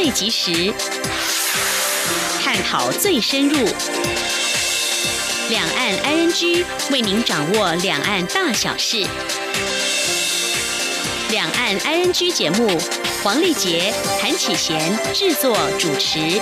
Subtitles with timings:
[0.00, 0.72] 最及时，
[2.40, 3.56] 探讨最深入。
[5.50, 9.04] 两岸 ING 为您掌握两岸大小事。
[11.32, 12.78] 两岸 ING 节目，
[13.24, 16.40] 黄丽杰、谭启贤制作主持。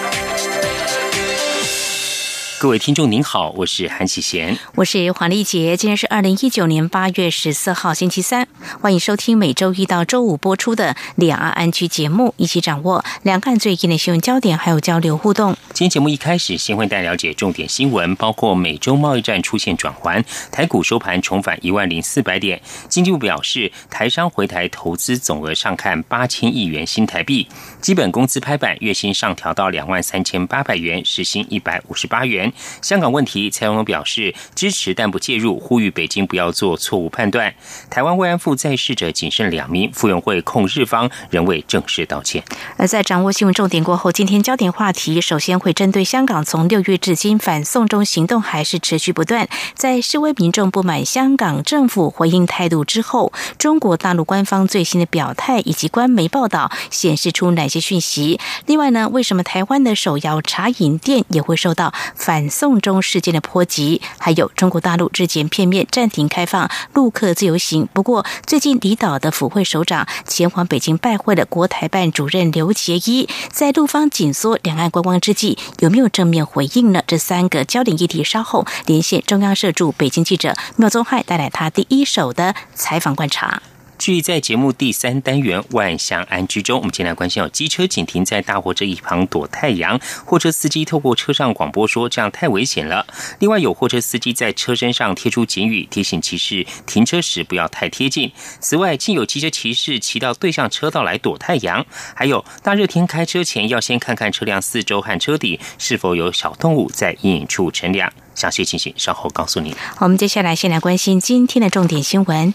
[2.58, 5.76] 各位听众您好，我是韩启贤，我是黄丽杰。
[5.78, 8.48] 今天是二零一九年八月十四号星期三，
[8.80, 15.56] 欢迎收听每周一到周五播出的两岸安居节目，一起掌握两岸最近的新闻焦点，还有交流互动。
[15.72, 22.60] 今天节目一开始，先为大家了解重点新闻，包括美洲贸易战出现转环，台股收盘重返一万零四百点。
[22.88, 27.46] 经济部表示，台商回台投资总额上看八千亿元新台币，
[27.80, 32.52] 基本工资拍板，月薪上调到两万三千八百元，时薪一百五十八元。
[32.80, 37.54] 香港问题，蔡英文表示支持但不介入，呼吁北京不要做错误判断。
[37.90, 42.42] 台湾慰安妇在世者仅剩两名，傅园慧控日方仍未正式道歉。
[42.76, 58.40] 而在掌握新闻重点过后，今天焦点话题首先会针对香港从六月至今反送中行动还是持续不断，在示威民众不满香港政府回应态度之后，中国大陆官方最新的表态以及官媒报道显示出哪些讯息？
[58.66, 62.46] 另外呢，为什么台湾的手摇茶饮店也会受到反？
[62.48, 67.86] 送中事件的波及，还有中国大陆之前片面暂停开放陆客自由行。
[67.92, 77.02] 不过，最近离岛的府会首长前往北京拜会了国台办主任刘杰一，在陆方紧缩两岸观光之际，有没有正面回应呢？
[77.08, 83.60] 这三个焦点议题，稍后连线中央社驻北京记者缪宗汉，带来他第一手的采访观察。
[83.98, 93.06] 据在节目第三单元万象安居中，我们今天来关心有机车紧停在大货车一旁躲太阳，货车司机透过车上广播说这样太危险了。
[93.38, 98.30] 另外有货车司机在车身上贴出警语，提醒骑士停车时不要太贴近。
[98.60, 101.84] 此外，竟有机车骑士骑到对向车道来躲太阳。
[102.14, 108.12] 还有大热天开车前要先看看车辆四周和车底是否有小动物在阴影处乘凉。
[108.34, 109.74] 详细情形稍后告诉你。
[109.98, 112.52] 我们接下来先来关心今天的重点新闻。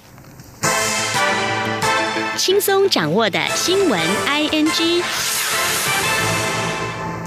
[2.41, 5.40] 轻松掌握的新闻，I N G。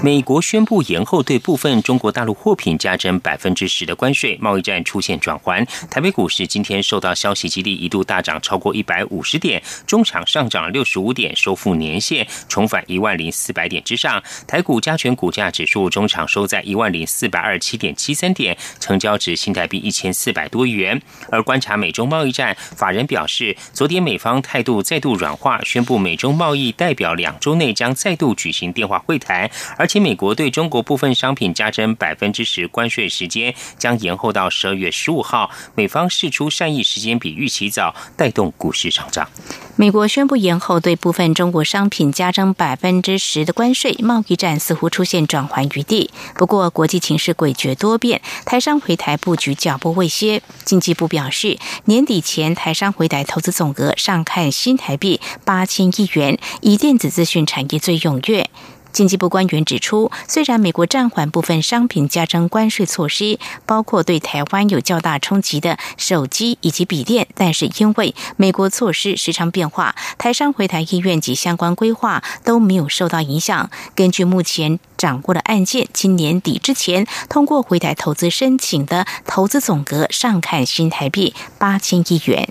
[0.05, 5.65] 美国宣布延后对部分中国大陆货品加征百分之十的关税，贸易战出现转环。
[5.89, 14.21] 台北股市今天受到消息激励，一度大涨超过一百五十点，中场上涨六十五点，收复年线，重返一万零四百点之上。
[14.45, 21.01] 台股加权股价指数中场收在一万零四百二十七点七三点，成交值新台币一千四百多元。
[21.31, 29.49] 而观察美中贸易战，法人表示，昨天美方态度再度软化，宣布美中贸易代表两周内将再度举行电话会谈，
[29.79, 29.94] 而且。
[29.99, 35.49] 美国对中国部分商品加征百分之十关税时间将延后到十二月十五号。
[35.75, 39.29] 美方释出善意，时间比预期早，带动股市上涨。
[39.77, 46.09] 美国宣布延后对部分中国商品加征百分之十的关税，贸易战似乎出现转圜余地。
[46.35, 50.41] 不过，国际情势诡谲多变，台商回台布局脚步未歇。
[50.63, 58.49] 经济部表示，年底前台商回台投资总额上看新台币八千亿元，以电子资讯产业最踊跃。
[58.95, 73.69] 经济部官员指出，虽然美国暂缓部分商品加征关税措施，包括对台湾有较大冲击的手机以及笔电，但是因为美国措施时常变化，台商回台意愿及相关规划都没有受到影响。
[73.93, 82.47] 根据目前掌握的案件，今年底之前通过回台投资申请的投资总额上看新台币八千亿元。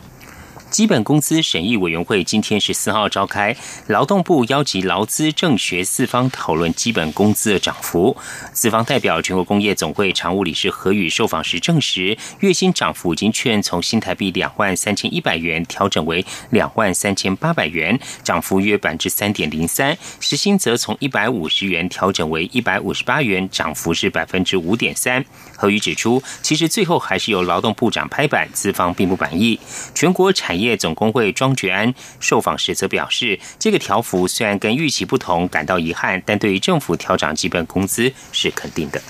[0.75, 8.17] 基本工资审议委员会今天十四号召开，劳动部邀集劳资政学四方讨论基本工资的涨幅。
[8.53, 25.25] 资方代表全国工业总会常务理事何宇受访时证实，月薪涨幅已经确认从新台币两万三千一百元调整为两万三千八百元，涨幅约百分之三点零三；时薪则从一百五十元调整为一百五十八元，涨幅是百分之五点三。
[25.57, 29.61] 何宇指出，其实最后还是由劳动部长拍板，资方并不满意。
[29.95, 30.64] 全国产业。
[30.65, 39.01] 业总工会庄觉安受访时则表示，这个条幅虽然跟预期不同，感到遗憾，但对于政府调涨基本工资是肯定的。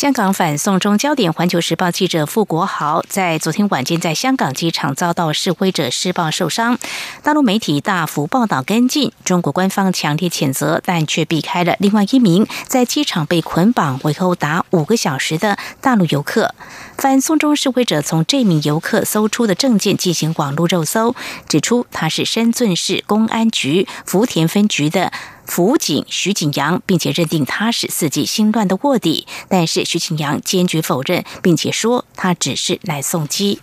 [0.00, 6.78] 香港反送中焦点，环球时报记者傅国豪在昨天晚间在香港机场遭到示威者施暴受伤，
[7.22, 16.54] 大陆媒体大幅报道跟进，中国官方强烈谴责，但却避开了另外一名在机场被捆绑围殴达五个小时的大陆游客。
[16.96, 21.14] 反送中示威者从这名游客搜出的证件进行网络肉搜，
[21.46, 25.12] 指出他是深圳市公安局福田分局的。
[25.50, 29.26] 辅警徐景阳，并且认定他是四季新乱的卧底。
[29.48, 33.58] 但是徐景阳坚决否认，并且说他只是来送机。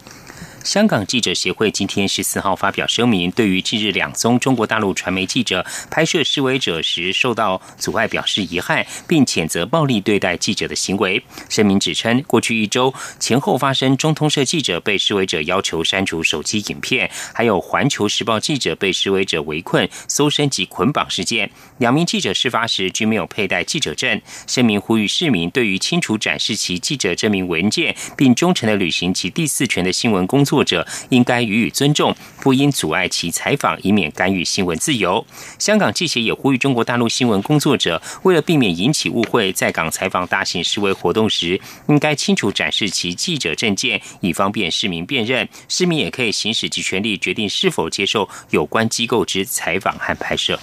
[0.68, 11.24] 香港记者协会今天十四号发表声明，对于近日两宗中国大陆传媒记者拍摄示威者时受到阻碍表示遗憾，并谴责暴力对待记者的行为。
[11.48, 21.50] 声明指称，过去一周前后发生中通社记者被示威者要求删除手机影片，还有环球时报记者被示威者围困、搜身及捆绑事件。
[21.78, 24.22] 两名记者事发时均没有佩戴记者证。
[24.46, 30.57] 声明呼吁市民对于清楚展示其记者证明文件，并忠诚的履行其第四权的新闻工作。
[30.58, 35.24] 作者应该予以尊重，不应阻碍其采访，以免干预新闻自由。
[35.60, 45.48] 香港记协也呼吁中国大陆新闻工作者，为了避免引起误会，在港采访大型示威活动时，应该清楚展示其记者证件，以方便市民辨认。
[45.70, 50.60] 市民也可以行使其权利，决定是否接受有关机构之采访和拍摄。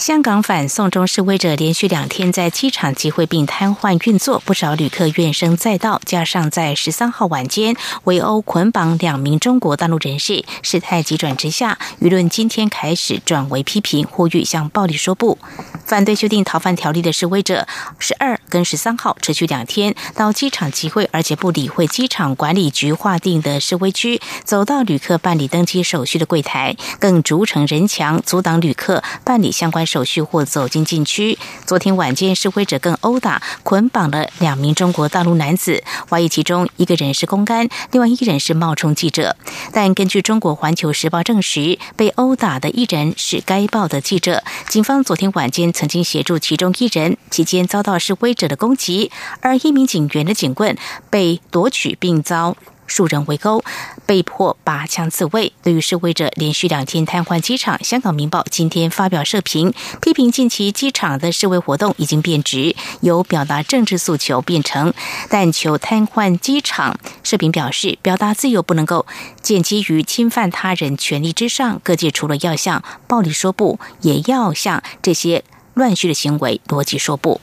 [0.00, 6.00] 香港反送中示威者连续两天在机场集会并瘫痪运作，不少旅客怨声载道。
[6.06, 15.36] 加上在十三号晚间围殴捆绑两名中国大陆人士，事态急转直下，舆论今天开始转为批评，呼吁向暴力说不。
[15.84, 17.66] 反对修订逃犯条例的示威者，
[17.98, 29.86] 十二跟十三号持续两天到机场集会，而且不理会机场管理局划定的示威区，走到旅客办理登机手续的柜台，更逐成人墙阻挡旅客办理相关。
[29.90, 31.36] 手续或走进禁区。
[31.66, 39.34] 昨天晚间，示威者更殴打、捆绑了两名中国大陆男子，怀疑其中一个人是公安，另外一人是冒充记者。
[39.72, 44.44] 但根据中国环球时报证实，被殴打的一人是该报的记者。
[44.68, 49.10] 警方昨天晚间曾经协助其中一人，期间遭到示威者的攻击，
[49.40, 50.78] 而一名警员的警棍
[51.10, 52.56] 被夺取，并遭。
[52.90, 53.62] 数人围殴，
[54.04, 55.52] 被迫拔枪自卫。
[55.62, 59.72] 对于示威者连续两天瘫痪机场，香港《明报》今天发表社评，
[60.02, 64.92] 批评近期机场的示威活动已经变质，由表达政治诉求变成
[65.28, 66.98] 但求瘫痪机场。
[67.22, 69.06] 社评表示，表达自由不能够
[69.40, 71.80] 建基于侵犯他人权利之上。
[71.84, 75.44] 各界除了要向暴力说不，也要向这些
[75.74, 77.40] 乱序的行为逻辑说不。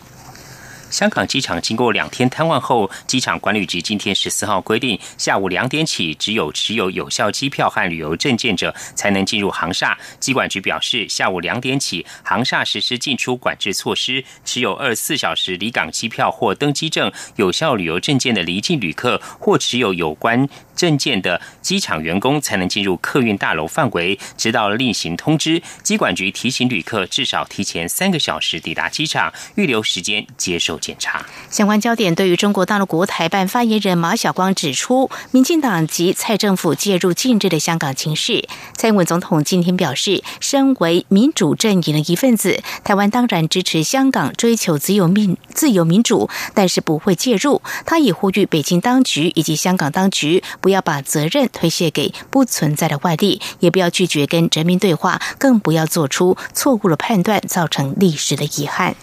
[0.89, 9.97] 香港机场经过两天瘫痪后，机场管理局今天十四号规定，下午两点起，只有持有有效机票和旅游证件者才能进入航厦。
[10.19, 25.61] 机管局表示，下午两点起，航厦实施进出管制措施，持有二十四小时离港机票或登机证、有效旅游证件的离境旅客，或持有有关证件的机场员工，才能进入客运大楼范围，直到另行通知。
[25.83, 30.76] 机管局提醒旅客，至少提前三个小时抵达机场，预留时间接受。
[30.79, 38.47] 检查相关焦点，对于中国大陆国台办发言人马晓光指出，民进党及蔡政府介入禁制的香港情势。
[38.73, 47.61] 蔡英文总统今天表示，身为民主阵营的一份子，台湾当然支持香港追求自由民自由民主，但是不会介入。
[47.85, 58.95] 他也呼吁北京当局以及香港当局，不要把责任推卸给不存在的外力，也不要拒绝跟人民对话，更不要做出错误的判断，造成历史的遗憾。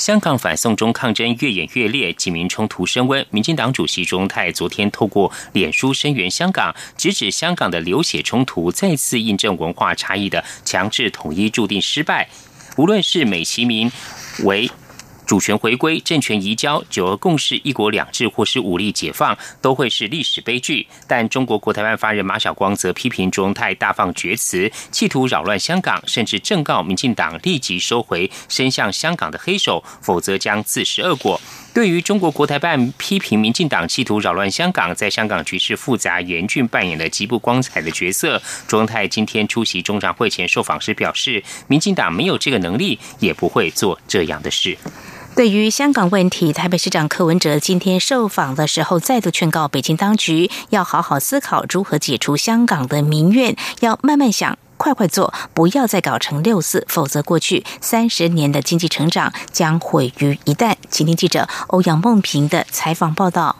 [0.00, 3.24] 香港反送中抗争越演越烈，警民冲突升温。
[3.30, 12.30] 民进党主席钟泰昨天透过脸书声援香港，直指香港的流血冲突再次印证文化差异的强制统一注定失败。
[12.78, 13.92] 无论是美其名
[14.44, 14.70] 为。
[15.30, 20.84] 主权回归、政权移交、九二共识、一国两制，或是武力解放，都会是历史悲剧。
[21.06, 31.40] 但中国国台办发言人马晓光则批评朱泰大放厥词，企图扰乱香港，甚至正告民进党立即收回伸向香港的黑手，否则将自食恶果。
[31.72, 44.76] 对于中国国台办批评民进党企图扰乱香港，在香港局势复杂严峻扮演了极不光彩的角色，朱泰今天出席中常会前受访时表示，民进党没有这个能力，也不会做这样的事。
[45.40, 60.74] 对于香港问题，台北市长柯文哲今天受访的时候，再度劝告北京当局要好好思考如何解除香港的民怨，要慢慢想，快快做，不要再搞成六四，否则过去三十年的经济成长将毁于一旦。
[60.90, 63.56] 请听记者欧阳梦平的采访报道。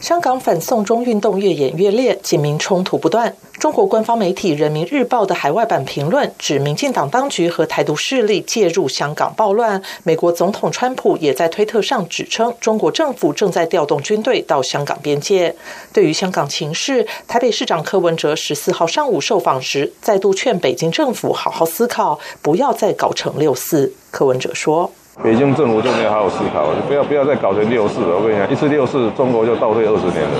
[0.00, 3.36] 香港反送中运动越演越烈，警民冲突不断。
[3.58, 9.82] 中国官方媒体《人民日报》的海外版评论指，民进党当局和台独势力介入香港暴乱。
[10.02, 15.54] 美国总统川普也在推特上指称，中国政府正在调动军队到香港边界。
[15.92, 23.92] 对于香港情势，台北市长柯文哲十四号上午受访时，再度劝北京政府好好思考，不要再搞成六四。
[24.10, 24.90] 柯文哲说。
[25.22, 28.16] 北京政府就没有好好思考，就不要不要再搞成六四了。
[28.16, 30.36] 我跟你讲，一次六四，中国就倒退二十年了。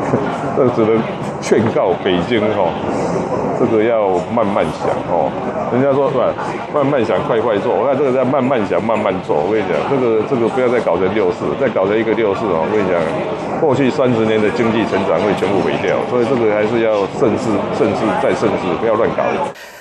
[0.56, 1.00] 这只能
[1.40, 2.68] 劝告北京哈，
[3.58, 5.32] 这个要慢慢想哦。
[5.72, 6.30] 人家说是吧，
[6.74, 7.74] 慢慢想，快快做。
[7.74, 9.40] 我看这个在慢慢想，慢慢做。
[9.40, 12.62] 我跟你讲，这个这个不要再搞成六四，再搞成一个六四哦。
[12.62, 13.00] 我跟你讲，
[13.58, 19.24] 过去三十年的经济成长会全部毁掉，所以这个还是要慎思、慎思再慎思，不要乱搞。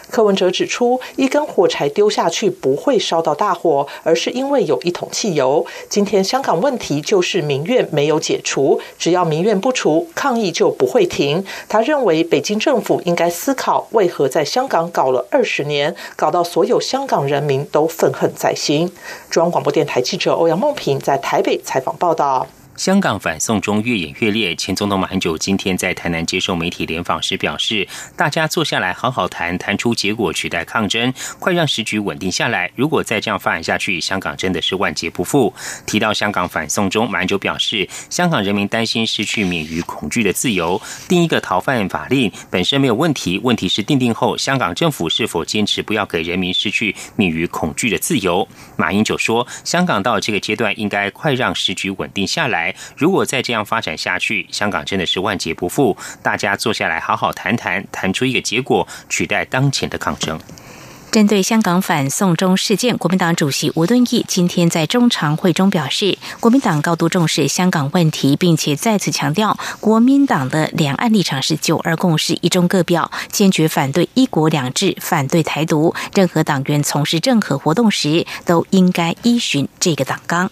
[0.09, 5.65] 柯文哲指出，一根火柴丢下去不会烧到大火，而是因为有一桶汽油。
[5.87, 11.43] 今天香港问题就是民怨没有解除，只要民怨不除，抗议就不会停。
[11.67, 18.91] 他认为北京政府应该思考，为何在香港搞了二十年，搞到所有香港人民都愤恨在心。
[19.29, 22.47] 中央广播电台记者欧阳梦平在台北采访报道。
[22.79, 32.71] 香港反送中越演越烈，前总统马英九今天在台南接受媒体联访时表示：“大家坐下来好好谈，谈出结果取代抗争，快让时局稳定下来。
[32.77, 35.53] 如果再这样发展下去，香港真的是万劫不复。”
[35.85, 55.97] 提到香港反送中，马英九表示：“香港人民担心失去免于恐惧的自由，定一个逃犯法令本身没有问题，问题是定定后香港政府是否坚持不要给人民失去免于恐惧的自由。”马英九说：“香港到这个阶段，应该快让时局稳定下来。”如果再这样发展下去，香港真的是万劫不复。
[56.21, 60.39] 大家坐下来好好谈谈，谈出一个结果，取代当前的抗争。
[61.11, 75.95] 针对香港反送中事件，国民党主席吴敦义今天在中常会中表示，国民党高度重视香港问题，并且再次强调，国民党的两岸立场是九二共识、一中各表，坚决反对一国两制，反对台独。
[76.13, 80.51] 任何党员从事任何活动时，都应该依循这个党纲。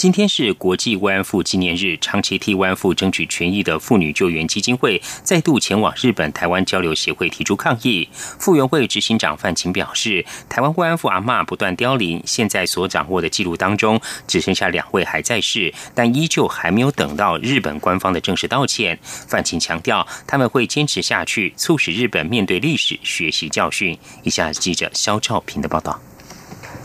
[0.00, 8.08] 今天是国际慰安妇纪念日，长期替慰安妇争取权益的妇女救援基金会再度前往日本台湾交流协会提出抗议。
[8.14, 18.98] 妇援会执行长范晴表示，台湾慰安妇阿嬷不断凋零，现在所掌握的记录当中只剩下两位还在世，但依旧还没有等到日本官方的正式道歉。
[19.02, 23.98] 范晴强调，他们会坚持下去，促使日本面对历史学习教训。
[24.22, 26.00] 以下记者肖兆平的报道。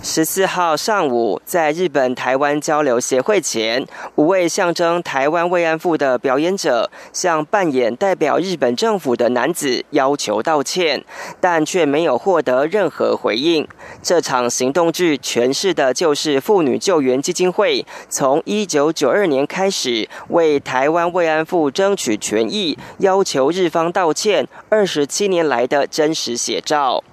[0.08, 3.84] 十四号上午，在日本台湾交流协会前，
[4.14, 11.04] 五位象征台湾慰安妇的表演者向扮演代表日本政府的男子要求道歉，
[11.42, 13.68] 但却没有获得任何回应。
[14.04, 27.04] 这场行动剧诠释的就是妇女救援基金会从一九九二年开始为台湾慰安妇争取权益、要求日方道歉二十七年来的真实写照。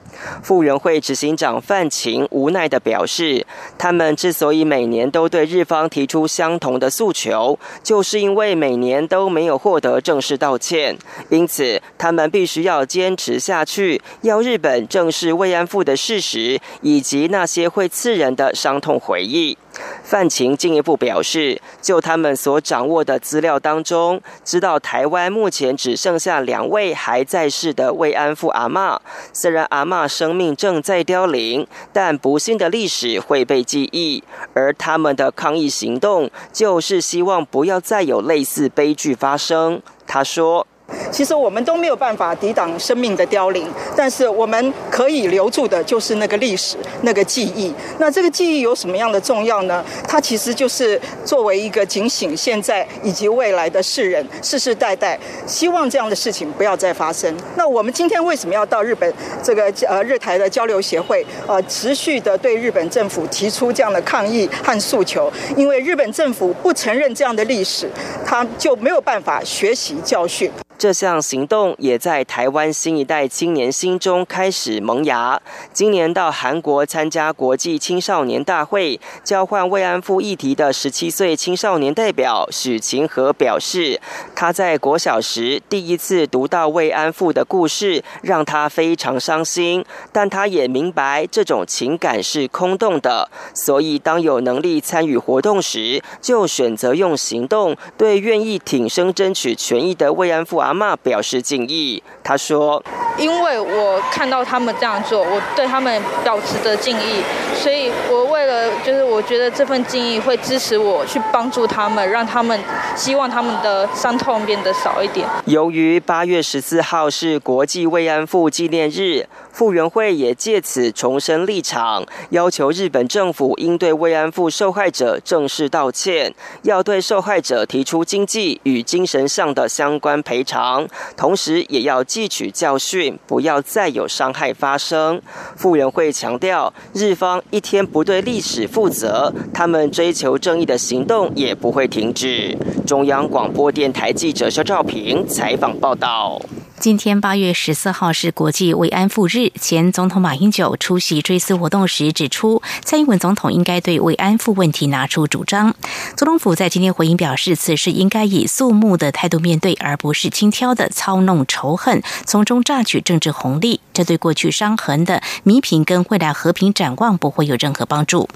[0.43, 3.47] 复原会执行长范晴无奈地表示，
[3.79, 10.97] 他们之所以每年都对日方提出相同的诉求，就是因为每年都没有获得正式道歉，
[11.29, 19.57] 因此他们必须要坚持下去，要日本正视慰安妇的事实，以及那些会刺人的伤痛回忆。
[20.03, 28.99] 范晴进一步表示，就他们所掌握的资料当中，知道台湾目前只剩下两位还在世的慰安妇阿嬷。
[29.33, 34.23] 虽然阿嬷生命正在凋零，但不幸的历史会被记忆。
[34.55, 39.81] 而他们的抗议行动，就是希望不要再有类似悲剧发生。
[40.07, 40.67] 他说。
[41.11, 47.73] 其实我们都没有办法抵挡生命的凋零，但是我们可以留住的就是那个历史、那个记忆。
[47.99, 49.85] 那这个记忆有什么样的重要呢？
[50.09, 57.35] 它其实就是作为一个警醒现在以及未来的世人，世世代代希望这样的事情不要再发生。
[57.57, 65.31] 那我们今天为什么要到日本这个呃日台的交流协会呃持续的对日本政府提出这样的抗议和诉求？
[65.57, 67.89] 因为日本政府不承认这样的历史，
[68.25, 70.51] 他就没有办法学习教训。
[70.83, 75.41] 这项行动也在台湾新一代青年心中开始萌芽。
[75.73, 84.01] 今年到韩国参加国际青少年大会，交换慰安妇议题的十七岁青少年代表许晴和表示，
[84.35, 89.85] 他在国小时第一次读到慰安妇的故事，让他非常伤心。
[90.11, 100.83] 但他也明白这种情感是空洞的，所以当有能力参与活动时，就选择用行动对愿意挺身争取权益的慰安妇阿。
[100.83, 102.03] 妈表示敬意。
[102.25, 102.83] 他说
[103.19, 107.23] ：“因为我看到他们这样做，我对他们保持着敬意，
[107.55, 112.59] 所以我为了就是我觉得这份敬意会支持我去帮助他们，让他们
[112.97, 130.89] 希望他们的伤痛变得少一点。”由于八月十四号是国际慰安妇纪念日，傅园会也借此重申立场，要求日本政府应对慰安妇受害者正式道歉，要对受害者提出经济与精神上的相关赔偿。
[131.17, 135.21] 同时，也要汲取教训，不要再有伤害发生。
[135.57, 142.57] 傅园会强调，日方一天不对历史负责，他们追求正义的行动也不会停止。
[142.87, 146.41] 中央广播电台记者肖兆平采访报道。
[146.79, 155.75] 今天八月十四号是国际慰安妇日，前总统马英九出席追思活动时指出，蔡英文总统应该对慰安妇问题拿出主张。
[156.17, 163.81] 总统府在今天回应表示，此事应该以肃穆的态度面对，而不是轻佻的操弄仇恨，从中榨取政治红利。
[163.93, 168.29] 这对过去伤痕的弥平跟未来和平展望不会有任何帮助。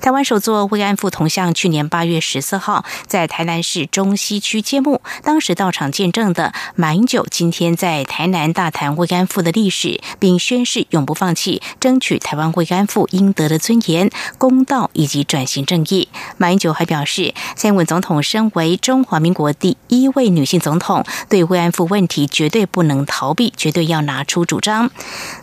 [0.00, 7.72] 台湾首座慰安妇铜像去年八月十四号在台南市中西区揭幕，当时到场见证的马英九今天。
[7.82, 16.08] 在台南大谈慰安妇的历史，并宣誓永不放弃争取台湾慰安妇应得的尊严、公道以及转型正义。
[16.36, 24.90] 马英九还表示，蔡英文总统身为中华民国第一位女性总统，对慰安妇问题绝对不能逃避，绝对要拿出主张。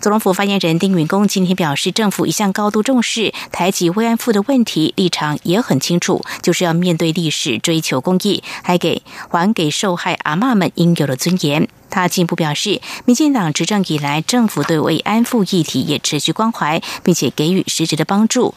[0.02, 11.70] 总统府发言人丁允恭今天表示，政府一向高度重视台籍慰安妇的问题，立场也很清楚，就是要面对历史，追求公义，还给还给受害阿嬷们应有的尊严。
[11.90, 18.54] 他进一步表示，民进党执政以来，政府对慰安妇议题也持续关怀，并且给予实质的帮助。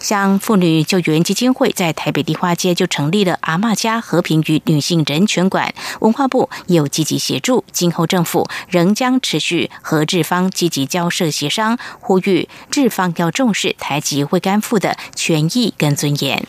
[0.00, 7.64] 像妇女救援基金会在台北地花街就成立了阿嬷家和平与女性人权馆，文化部也有积极协助。
[7.72, 16.46] 今后政府仍将持续和日方积极交涉协商，呼吁日方要重视台籍慰安妇的权益跟尊严。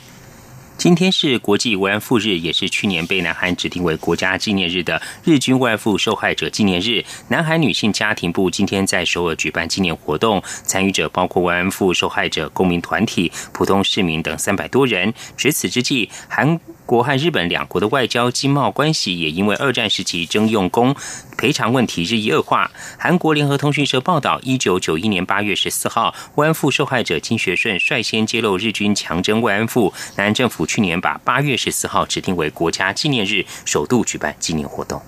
[0.79, 7.03] 今天是国际慰安妇日，也是去年被南韩指定为国家纪念日的日军慰安妇受害者纪念日。
[7.27, 15.13] 南韩女性家庭部今天在首尔举办纪念活动，参与者包括慰安妇受害者公民团体、普通市民等三百多人。
[15.35, 16.57] 值此之际，韩。
[16.89, 20.95] 国和日本两国的外交经贸关系也因为二战时期征用工
[21.37, 22.71] 赔偿问题日益恶化。
[22.97, 29.93] 韩国联合通讯社报道，一九九一年八月十四号，慰安妇受害者金学顺率先揭露日军强征慰安妇。
[30.15, 34.99] 南韩政府去年把八月十四号指定为国家纪念日，首度举办纪念活动。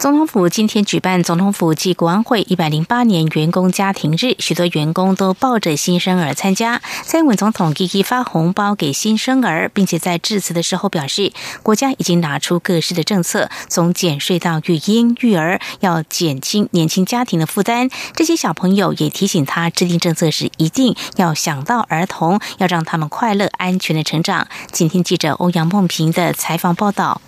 [0.00, 6.80] 总统府今天举办总统府暨国安会一百零八年员工家庭日，许多员工都抱着新生儿参加。
[7.04, 17.90] 蔡英文总统一一发红包给新生儿，并且在致辞的时候表示，国家已经拿出各式的政策，从减税到育婴育儿，要减轻年轻家庭的负担。
[18.16, 24.48] 这些小朋友也提醒他，制定政策时一定要想到儿童，要让他们快乐安全的成长。
[24.72, 27.20] 今天记者欧阳梦平的采访报道。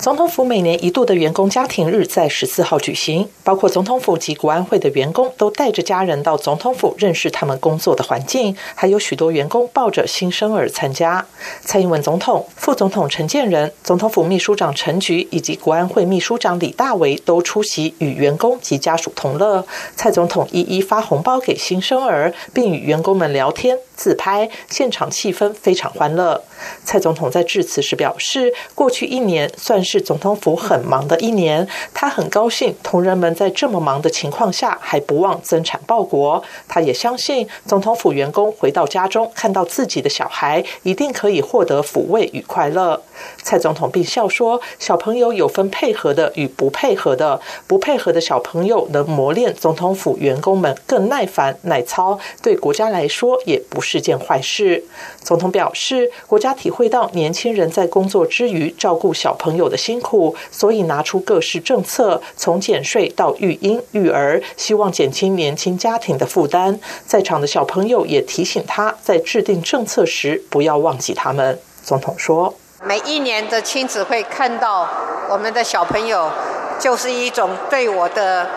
[0.00, 11.26] 总统府每年一度的员工家庭日在十四号举行，包括总统府及国安会的员工都带着家人到总统府认识他们工作的环境，还有许多员工抱着新生儿参加。
[11.62, 19.66] 蔡英文总统、副总统陈建仁、总统府秘书长陈菊以及国安会秘书长李大为都出席，与员工及家属同乐。
[19.96, 23.76] 蔡总统一一发红包给新生儿，并与员工们聊天。
[23.98, 26.40] 自拍，现场气氛非常欢乐。
[26.84, 36.42] 蔡总统在致辞时表示，过去一年算是总统府很忙的一年，他很高兴同仁们在这么忙的情况下还不忘增产报国。
[36.68, 43.02] 他也相信总统府员工回到家中看到自己的小孩，一定可以获得抚慰与快乐。
[43.42, 54.84] 蔡总统并笑说：“小朋友有分配合的与不配合的，不配合的小朋友能磨练总统府员工们更耐烦耐操，对国家来说也不是是件坏事。”
[55.24, 66.78] 总统表示，国家体会到年轻人在工作之余照顾小朋友的辛苦，所以拿出各式政策，从减税到育婴育儿，希望减轻年轻家庭的负担。
[67.06, 71.58] 在场的小朋友也提醒他在制定政策时不要忘记他们。
[71.82, 72.54] 总统说。
[72.84, 74.88] 每一年的亲子会看到
[75.28, 76.30] 我们的小朋友，
[76.78, 78.48] 就是一种对我的、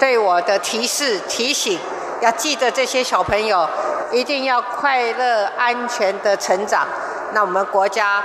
[0.00, 1.78] 对我的提示、提醒，
[2.20, 3.68] 要记得这些小朋友
[4.12, 6.86] 一定要快乐、安全的成长。
[7.32, 8.22] 那我们国家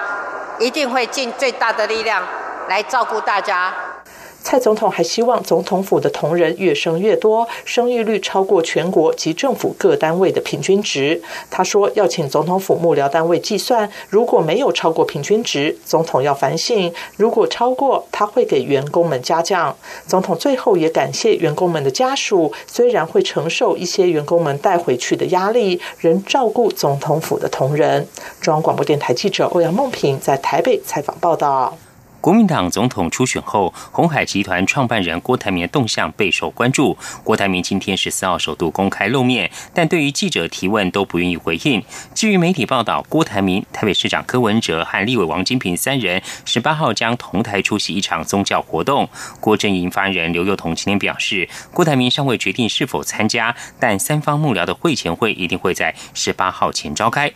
[0.60, 2.24] 一定会尽最大的力量
[2.68, 3.95] 来照顾大家。
[4.46, 11.20] 蔡总统还希望总统府的同仁越生越多，生育率超过全国及政府各单位的平均值。
[11.50, 19.76] 他说要请总统府幕僚单位计算，如果没有超过平均值，总统要反省；如果超过，他会给员工们加奖。
[20.06, 28.08] 总统最后也感谢员工们的家属，虽然会承受一些员工们带回去的压力，仍照顾总统府的同仁。
[28.40, 31.76] 中央广播电台记者欧阳梦平在台北采访报道。
[32.26, 36.98] 国民党总统初选后，红海集团创办人郭台铭的动向备受关注。
[37.24, 41.84] 郭台铭今天十四号首度公开露面，但对于记者提问都不愿意回应。
[42.16, 49.08] 至于媒体报道，郭台铭、台北市长柯文哲和立委王金平三人十八号将同台出席一场宗教活动。
[49.40, 57.32] 郭正营发言人刘幼彤今天表示，郭台铭尚未决定是否参加，但三方幕僚的会前会一定会在十八号前召开。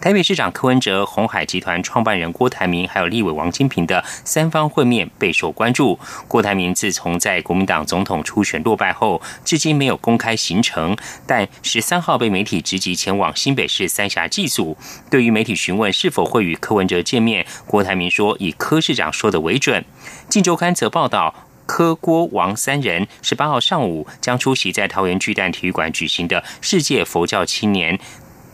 [0.00, 5.98] 台北市长柯文哲、红海集团创办人郭台铭，还有立委王金平的三方会面备受关注。
[6.28, 14.76] 郭台铭自从在国民党总统初选落败后，至今没有公开行程，但十三号被媒体直击前往新北市三峡祭祖。
[15.10, 19.84] 对于媒体询问是否会与柯文哲见面，郭台铭说以柯市长说的为准。
[20.28, 21.34] 近周刊则报道，
[21.66, 27.98] 柯郭王三人十八号上午将出席在桃园巨蛋体育馆举行的世界佛教青年。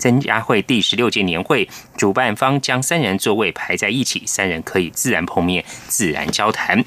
[0.05, 6.85] 增加会第十六届年会主办方将三人座位排在一起，三人可以自然碰面、自然交谈。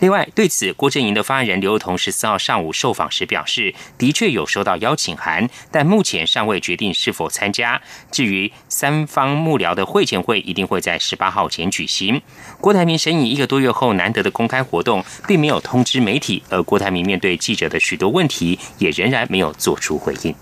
[0.00, 7.80] 另外，对此，郭振营的发言人刘幼彤十四号上午受访时表示，的确有收到邀请函，但目前尚未决定是否参加。
[8.10, 12.20] 至于三方幕僚的会前会，一定会在十八号前举行。
[12.60, 20.34] 郭台铭审议一个多月后难得的公开活动，并没有通知媒体，而郭台铭面对记者的许多问题，也仍然没有做出回应。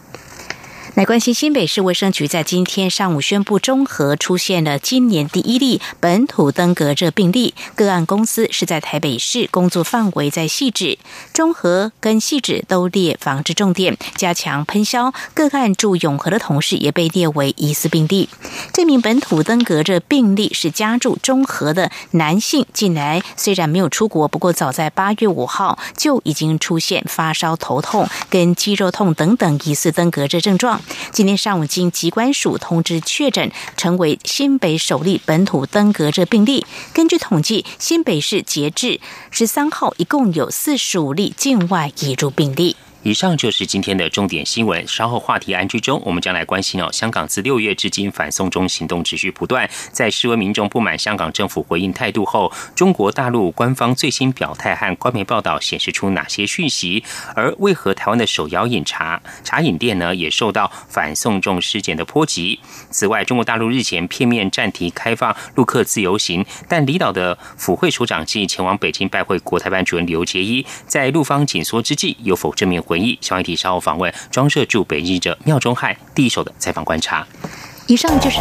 [0.96, 10.98] 来关心新北市卫生局在今天上午宣布，中和出现了今年第一例本土登革热病例，个案公司是在台北市，工作范围在细致，
[11.33, 15.14] 中和跟细致都列防治重点，加强喷消。
[15.33, 18.29] 个案住永和的同事也被列为疑似病例。
[18.72, 30.80] 这名本土登革热病例是家住中和的男性，近来虽然没有出国，不过早在八月五号就已经出现发烧、头痛跟肌肉痛等等疑似登革热症状。
[31.12, 36.64] 今天上午，经疾管署通知确诊，成为新北首例本土登革热病例。
[36.93, 42.77] 根据统计，新北市截至十三号，一共有四十五例境外移入病例。
[43.03, 44.87] 以上就是今天的重点新闻。
[44.87, 46.93] 稍后话题安居中，我们将来关心哦。
[46.93, 57.03] 香港自六月至今反送中行动持续不断，在示威民众不满香港政府回应态度后，中国大陆官方最新表态和官媒报道显示出哪些讯息？
[57.35, 62.61] 而为何台湾的手摇饮茶茶饮店呢，也受到反送中事件的波及？
[62.91, 72.85] 此外，中国大陆日前片面暂停开放陆客自由行，但离岛的府会首长即前往北京拜会国台办主任刘杰一，在陆方紧缩之际，有否正面？
[72.90, 77.24] 回忆，小媒体稍后访问装设驻北京记者廖中汉第一手的采访观察。
[77.87, 78.40] 以上就是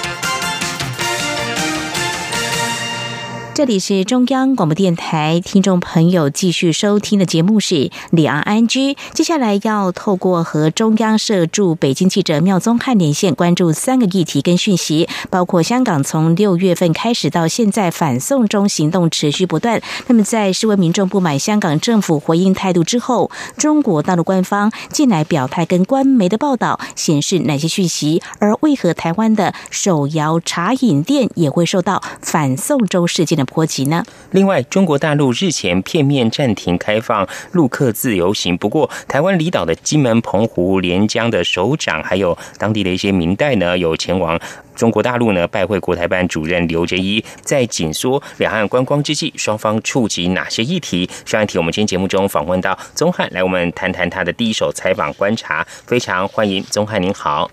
[3.61, 7.75] 这里是中央广播电台，听众朋友继续收听的节目是
[8.09, 8.93] 《李昂安居》。
[9.13, 19.79] 接下来要透过和中央社驻北京记者妙宗汉连线，关注三个议题跟讯息，包括香港从六月份开始到现在反送中行动持续不断。
[20.07, 28.23] 那么在示威民众不满香港政府回应态度之后，中国大陆官方近来表态跟官媒的报道显示哪些讯息？
[28.39, 33.45] 而为何台湾的手摇茶饮店也会受到反送中事件的？
[33.51, 34.03] 波及呢？
[34.31, 44.39] 另外，中国大陆日前片面暂停开放陆客自由行，不过台湾离岛的金门、澎湖、连江的首长，还有当地的一些民代呢，有前往
[44.73, 47.23] 中国大陆呢拜会国台办主任刘哲一。
[47.41, 51.09] 在紧缩两岸观光之际，双方触及哪些议题？
[51.25, 55.67] 上一题我们今天节目中访问到宗汉，来我们谈谈他的第一手采访观察。
[55.85, 57.51] 非常欢迎宗汉，您好。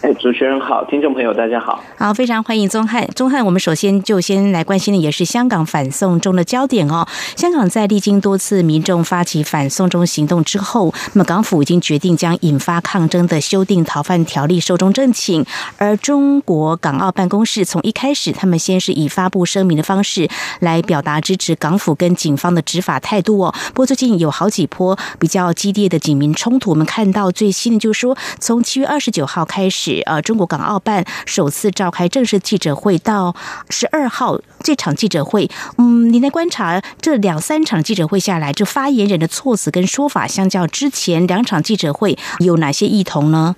[0.00, 3.04] 哎，主持人好，听众朋友大家好，好，非常欢迎宗汉。
[3.16, 7.04] 宗汉，我们首先就先来关心的也是香港反送中的焦点哦。
[7.34, 15.44] 香港在历经多次民众发起反送中行动之后，那么港府已经决定将引发抗争的修订逃犯条例寿终正寝。
[15.78, 20.28] 而中国港澳办公室从一开始，他们先是以发布声明的方式
[20.60, 23.52] 来表达支持港府跟警方的执法态度哦。
[23.70, 29.87] 不过最近有好几波比较激烈的警民冲突，我们看到最新的就是说，从七月二十九号开始。
[30.06, 33.34] 呃，中国港澳办首次召开正式记者会，到
[33.70, 43.56] 十二号这场记者会，嗯，你来观察这两三场记者会下来，这发言人的措辞跟说法，相较之前两场记者会有哪些异同呢？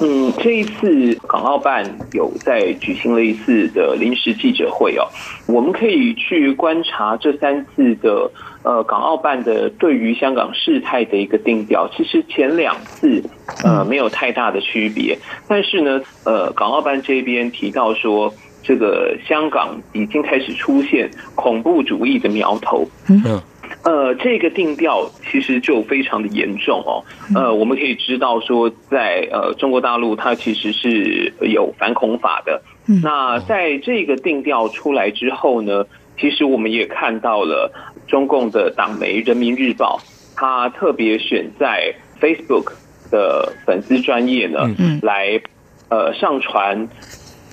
[0.00, 5.02] 嗯，这一次港澳办有在举行了一次的临时记者会哦，
[5.46, 8.30] 我们可以去观察这三次的
[8.62, 11.88] 呃港澳办的对于香港事态的一个定调。
[11.96, 13.22] 其实前两次
[13.64, 15.18] 呃没有太大的区别，
[15.48, 22.86] 但是呢，呃港澳办这边提到说，这个香港已经开始出现恐怖主义的苗头。
[23.08, 23.40] 嗯。
[23.84, 27.04] 呃，这个定调其实就非常的严重哦。
[27.34, 32.60] 呃，我们可以知道说，在呃中国大陆，它其实是有反恐法的。
[33.02, 35.84] 那在这个定调出来之后呢，
[36.18, 37.70] 其实我们也看到了
[38.08, 40.00] 中共的党媒《人民日报》，
[40.34, 42.72] 它特别选在 Facebook
[43.10, 44.60] 的粉丝专业呢，
[45.02, 45.40] 来
[45.88, 46.88] 呃上传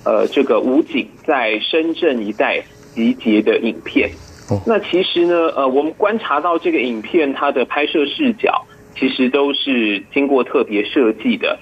[0.03, 2.63] 呃这个武警在深圳一带
[2.93, 4.09] 集结的影片。
[4.65, 8.65] 那其实呢，呃，我们观察到这个影片，它的拍摄视角
[8.95, 11.57] 其实都是经过特别设计的。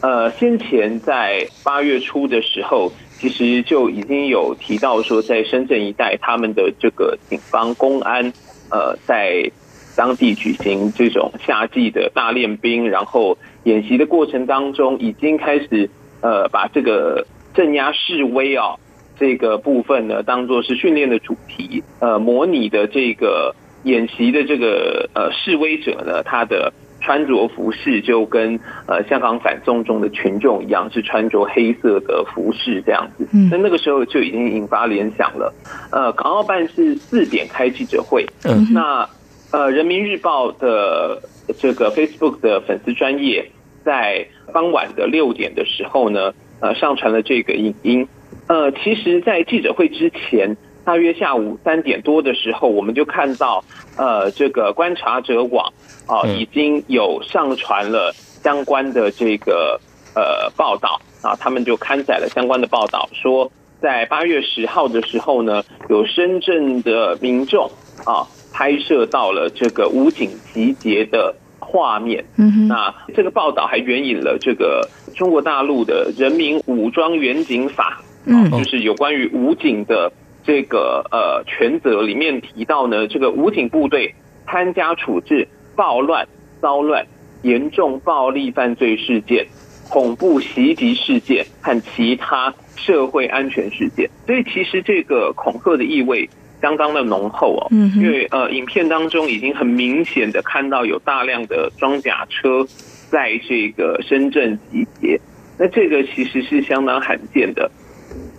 [0.00, 8.32] 呃，先前在八月初的时候，其实就已经有提到说，在深圳一带，他们的这个警方、公安，
[8.70, 9.50] 呃，在
[9.96, 18.76] 当地举行这种夏季的大练兵，然后演习的过程当中，已经开始呃，把这个镇压示威啊。
[19.20, 23.52] 这个部分呢，当做是训练的主题，呃，模拟的这个
[23.82, 26.72] 演习的这个呃示威者呢，他的
[27.08, 33.26] 穿着服饰就跟呃香港反送中的群众一样，是穿着黑色的服饰这样子。
[33.50, 35.50] 那那个时候就已经引发联想了。
[35.90, 39.08] 呃，港澳办是四点开记者会，嗯那
[39.52, 41.22] 呃人民日报的
[41.58, 43.50] 这个 Facebook 的粉丝专业
[43.82, 48.06] 在傍晚的六点的时候呢，呃上传了这个影音。
[48.48, 50.56] 呃，其实，在记者会之前，
[50.88, 53.62] 大约下午三点多的时候，我们就看到，
[53.98, 55.70] 呃，这个观察者网
[56.06, 59.78] 啊，已经有上传了相关的这个
[60.14, 67.70] 呃报道啊，他们就刊载了相关的报道，说在八月十号的时候呢，有深圳的民众
[68.06, 72.24] 啊拍摄到了这个武警集结的画面。
[72.36, 78.00] 嗯那这个报道还援引了这个中国大陆的人民武装远警法。
[78.30, 80.12] 嗯，就是有关于武警的
[80.48, 84.14] 这个呃全责里面提到呢，这个武警部队
[84.46, 86.26] 参加处置暴乱、
[86.62, 87.04] 骚乱、
[87.42, 89.46] 严重暴力犯罪事件、
[89.90, 94.08] 恐怖袭击事件和其他社会安全事件。
[94.26, 96.30] 所以其实这个恐吓的意味
[96.62, 102.66] 相当的浓厚哦，因为呃，影片当中已经很明显的看到有大量的装甲车
[103.10, 105.20] 在这个深圳集结，
[105.58, 107.70] 那这个其实是相当罕见的。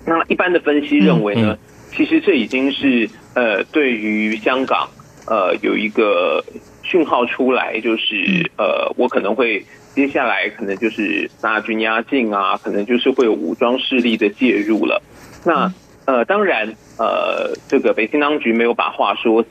[0.07, 1.55] 那一般的分析认为呢，
[1.91, 4.89] 其实这已经是呃，对于香港
[5.27, 6.43] 呃有一个
[6.83, 15.01] 讯号出来，就是呃，我可能会接下来可能就是大军压境啊，可能就是会有武装势力的介入了。
[15.45, 15.73] 那
[16.05, 19.49] 呃，当然呃，这个北京当局没有把话说死。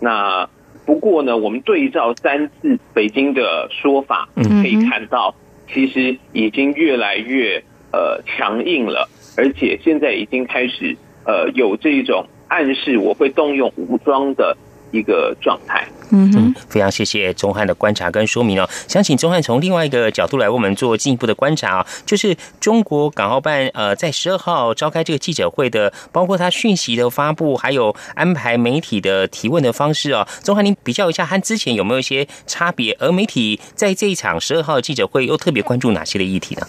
[0.00, 0.48] 那
[0.84, 5.34] 不过呢，我们对照三次北京的说法，可以看到，
[5.72, 7.62] 其实已经越来越
[7.92, 9.08] 呃强硬了。
[9.38, 14.56] 而且现在已经开始，呃，有这种暗示我会动用武装的
[14.92, 15.86] 一个状态。
[16.12, 18.68] 嗯哼，非常谢谢钟汉的观察跟说明哦。
[18.86, 30.24] 想请钟汉从另外一个角度来为我们做进一步的观察啊，就是中国港澳办呃在十二号召开这个记者会的，包括他讯息的发布，还有安排媒体的提问的方式哦。
[30.44, 32.96] 钟汉，您比较一下和之前有没有一些差别？
[33.00, 36.66] 而媒体在这一场十二号记者会又特别关注哪些的议题呢？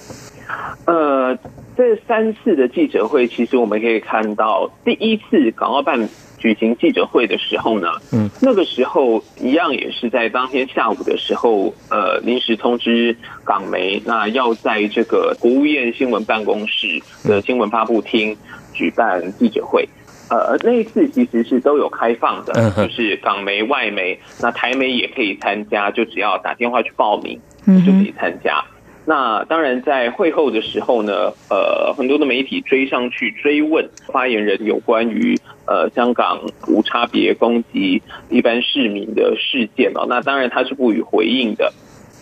[0.88, 1.38] 呃。
[1.78, 6.10] 这三次的记者会，其实我们可以看到，第一次港澳办
[6.40, 18.36] 举行记者会的时候呢，嗯，那个时候一样也是在当天下午的时候，呃，临时通知港媒，那要在这个国务院新闻办公室的新闻发布厅
[18.74, 19.88] 举办记者会，
[20.32, 27.40] 呃，那一次其实是都有开放的，就是港媒、外媒，那台媒也可以参加，就只要打电话去报名，
[27.86, 28.64] 就可以参加。
[29.10, 40.06] 那当然，在会后的时候呢，呃，很多的媒体追上去追问发言人有关于呃香港无差别攻击一般市民的事件哦。
[40.10, 41.72] 那当然他是不予回应的。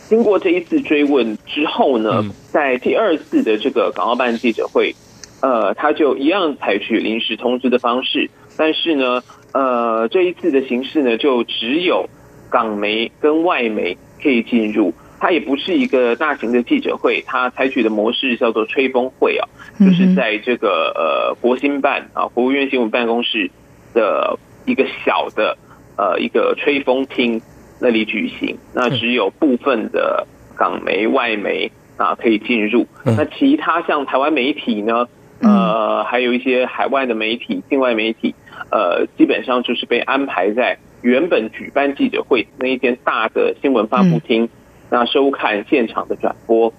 [0.07, 4.93] 经过这一次追问之后呢，在第二次的这个港澳办记者会，
[5.41, 12.07] 呃，他就一样采取临时通知的方式，但是呢，呃，这一次的形式呢，就只有
[12.51, 14.93] 港媒跟外媒可以进入。
[15.19, 19.47] 它也不是一个大型的记者会，它采取的模式叫做吹风会啊，
[19.80, 23.49] 就是在这个呃国新办啊国务院新闻办公室
[23.93, 25.58] 的一个小的
[25.97, 27.41] 呃一个吹风厅
[27.80, 35.08] 那里举行，那只有部分的港媒外媒啊可以进入，那其他像台湾媒体呢，
[35.41, 38.36] 呃还有一些海外的媒体、境外媒体，
[38.69, 44.49] 呃基本上就是被安排在原本举办记者会那一间大的新闻发布厅。
[44.89, 46.71] 那收看现场的转播，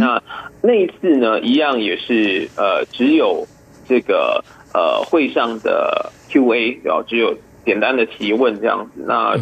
[0.00, 0.22] 那
[0.62, 3.46] 那一次呢，一样也是呃，只有
[3.86, 9.04] 这个呃会上的 Q&A，然后只有简单的提问这样子。
[9.06, 9.36] 那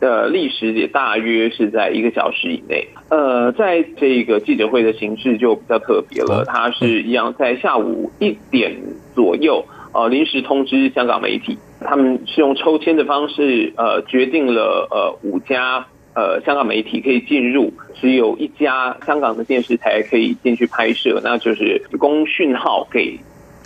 [0.00, 2.88] 呃历时也大约是在一个小时以内。
[3.08, 8.76] 呃，在这个记者会的形式就比较特别了，它是一样在下午一点
[9.14, 15.86] 左右，呃，临时通知香港媒体，他们是用抽签的方式，呃，决定了呃五家。
[16.16, 23.20] 呃，香港媒体可以进入，只有一家香港的电视台可以进去拍摄，那就是公讯号给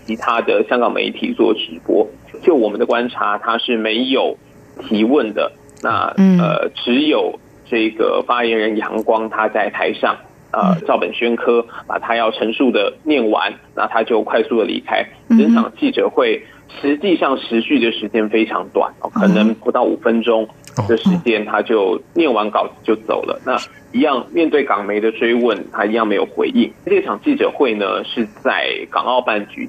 [0.05, 2.05] 其他的香港媒体做直播。
[2.43, 4.37] 就我们的观察，它是没有
[4.81, 5.53] 提问的。
[5.81, 10.17] 那呃，只有这个发言人杨光他在台上，
[10.51, 15.07] 呃，照本宣科，把他要陈述的念完，那他就快速的离开。
[15.29, 16.43] 整场记者会
[16.83, 20.49] 实际上持续的时间非常短，可能不到五分钟。
[20.89, 23.41] 的时间，他就念完稿子就走了。
[23.45, 23.57] 那
[23.93, 26.73] 一样面对港媒的追问，他一样没有回应。
[26.87, 29.69] 这场记者会呢是在港澳办局，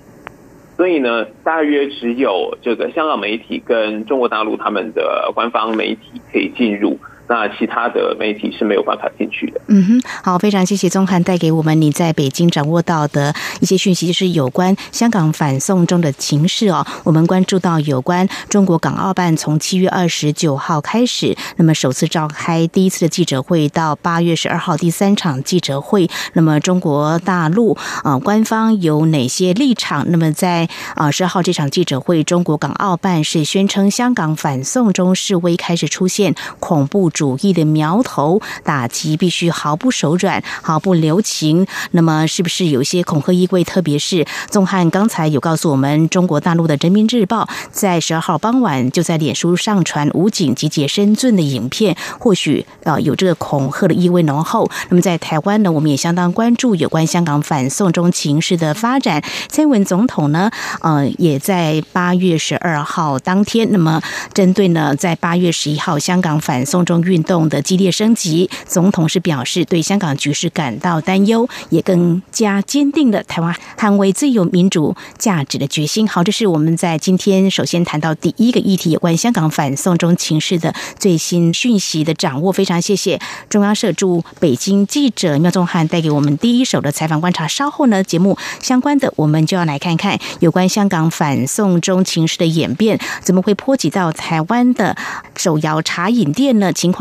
[0.77, 6.97] 所以呢，大约只有这个香港媒体跟中国大陆他们的官方媒体可以进入。
[7.31, 9.61] 那其他的媒体是没有办法进去的。
[9.67, 16.85] 嗯哼，好，非常谢谢宗翰带给我们你在北京掌握到的一些讯息，就是有关香港反送中的情势哦。
[17.05, 30.05] 我们关注到有关中国港澳办从七月二十九号开始，那么首次召开第一次的记者会，到八月十二号第三场记者会，那么中国大陆啊官方有哪些立场？
[30.09, 37.09] 那么在啊十二号这场记者会，中国港澳办是宣称香港反送中示威开始出现恐怖。
[37.21, 41.67] 主义的苗头，打击必须毫不手软、毫不留情。
[41.91, 43.63] 那么，是不是有一些恐吓意味？
[43.63, 54.67] 特别是宗汉刚才有告诉我们，中国大陆的《人民日报》在十二号傍晚就在脸书上传武警集结深圳的影片，或许呃有这个恐吓的意味浓厚。
[54.89, 59.23] 那么，在台湾呢，我们也相当关注有关香港反送中情势的发展。
[59.47, 60.49] 蔡英文总统呢，
[60.79, 64.01] 呃，也在八月十二号当天，那么
[64.33, 66.99] 针对呢，在八月十一号香港反送中。
[67.11, 76.07] 运动的激烈升级，总统是表示对香港局势感到担忧，也更加坚定了台湾捍卫自由民主价值的决心。
[76.07, 82.53] 好，这是我们在今天首先谈到第一个议题，有关香港反送中情势的最新讯息的掌握。
[82.53, 87.45] 非常谢谢中央社驻北京记者廖宗汉带给我们第一手的采访观察。
[87.47, 94.95] 稍后呢，节目相关的我们就要来看看有关香港反送中情势的演变，怎么会波及到台湾的
[95.35, 96.71] 手摇茶饮店呢？
[96.71, 97.00] 情况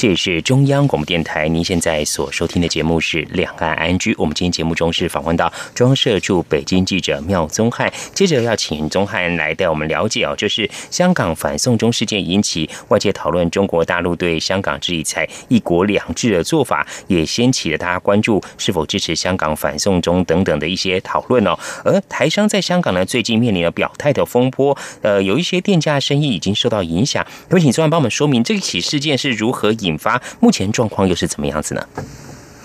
[0.00, 4.14] 这也是中央广播电台，您现在所收听的节目是《两岸安居》。
[4.16, 21.54] 我们今天节目中是访问到中央社驻北京记者廖宗汉，接着要请宗汉来带我们了解哦，就是香港反送中事件引起外界讨论，中国大陆对香港制裁“一国两制”的做法，也掀起了大家关注是否支持香港反送中等等的一些讨论哦。
[21.84, 27.26] 而台商在香港呢，最近面临了表态的风波，呃，有一些店家生意已经受到影响。
[27.50, 29.89] 有请宗汉帮我们说明这起事件是如何引。
[29.90, 31.82] 引发目前状况又是怎么样子呢？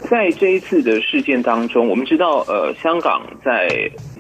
[0.08, 3.68] 在这一次的事件当中，我们知道，呃，香港在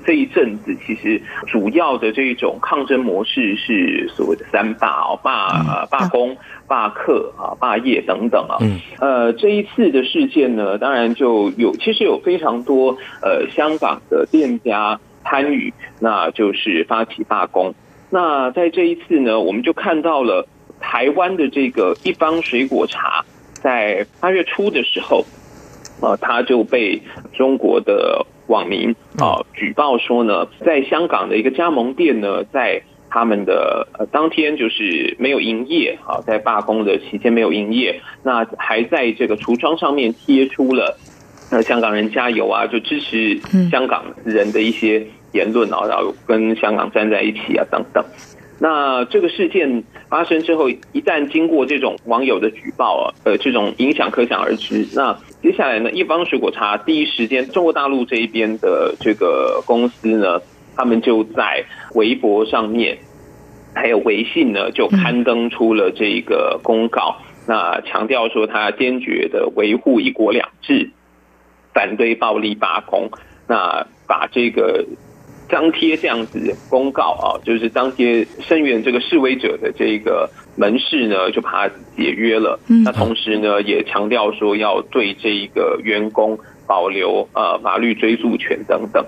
[0.03, 6.36] 这一阵子其实主要的这种抗争模式是所谓的三罢哦，罢罢工、
[6.68, 8.58] 罢课啊、罢业等等啊。
[8.62, 8.82] 嗯。
[8.99, 17.76] 呃，这一次的事件呢，当然就有其实有非常多呃香港的店家参与，那就是发起罢工。
[18.10, 20.47] 那在这一次呢，我们就看到了。
[20.88, 25.26] 台湾的这个一方水果茶，在八月初的时候，
[26.00, 27.02] 呃，他就被
[27.34, 40.98] 中国的网民啊举报说呢，在香港的一个加盟店呢，在他们的呃当天就是没有营业啊，在罢工的期间没有营业，那还在这个橱窗上面贴出了
[41.50, 48.06] 呃香港人加油啊，就支持香港人的一些言论啊，然后跟香港站在一起啊等等。
[48.58, 54.88] 那这个事件发生之后，一旦经过这种网友的举报啊，呃，这种影响可想而知。
[54.93, 60.39] 那接下来呢，一方水果茶第一时间，中国大陆这一边的这个公司呢，
[60.76, 62.97] 他们就在微博上面，
[63.74, 70.91] 还有微信呢，就刊登出了这个公告，那强调说他坚决的维护一国两制，
[71.74, 73.10] 反对暴力罢工，
[73.49, 74.86] 那把这个。
[75.48, 82.60] 张贴这样子公告啊，就是张贴声援这个示威者的这个门市呢，就把它解约了。
[82.84, 89.06] 那同时呢，也强调说要对这一个员工保留呃法律追诉权等等。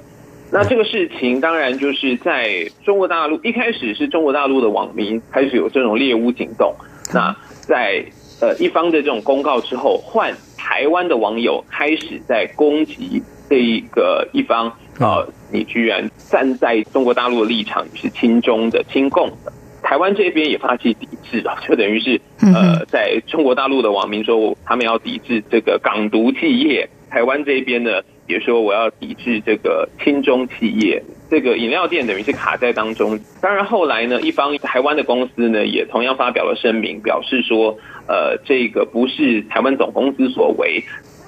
[0.52, 6.74] 那这个事情当然就是在中国大陆一开始是中国大陆的网民开始有这种猎巫行动。
[7.14, 8.06] 那在
[8.40, 14.72] 呃一方的这种公告之后，换台湾的网友开始在攻击这一个一方。
[15.00, 15.26] 啊！
[15.52, 19.52] 你居然站在中国大陆的立场，你是亲中的、亲共的。
[19.82, 31.02] 台湾这边也发起抵制啊， 就等于是呃，在中国大陆的网民说他们要抵制这个港独企业，台湾这边呢也说我要抵制这个亲中企业。
[31.30, 33.20] 这个饮料店等于是卡在当中。
[33.42, 37.78] 当然后来呢，一方台湾的公司呢也同样发表了声明，表示说
[38.08, 40.84] 呃，这个不是台湾总公司所为。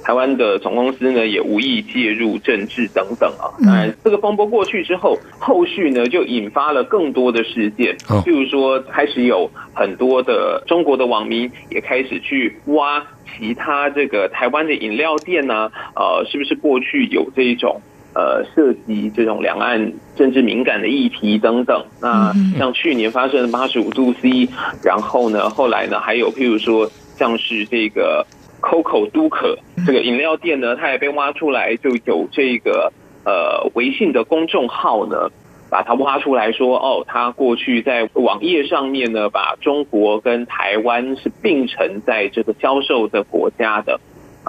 [0.09, 3.53] 台湾的总公司呢也无意介入政治等等啊。
[3.63, 7.95] 当然，这个风波过去之后，后续呢就引发了更多的事件，
[8.25, 13.05] 譬如说开始有很多的中国的网民也开始去挖
[13.37, 17.79] 其他这个台湾的饮料店呢，呃，是不是过去有这种
[18.15, 21.85] 呃涉及这种两岸政治敏感的议题等等？
[22.01, 24.49] 那像去年发生的八十五度 C，
[24.83, 28.25] 然后呢，后来呢还有譬如说像是这个。
[28.61, 32.91] Coco 都可这个饮料店呢，它也被挖出来，就有这个
[33.25, 35.29] 呃微信的公众号呢，
[35.69, 43.99] 把它挖出来说，哦，它过去在网页上面呢，把中国跟台湾是并成在这个销售的国家的。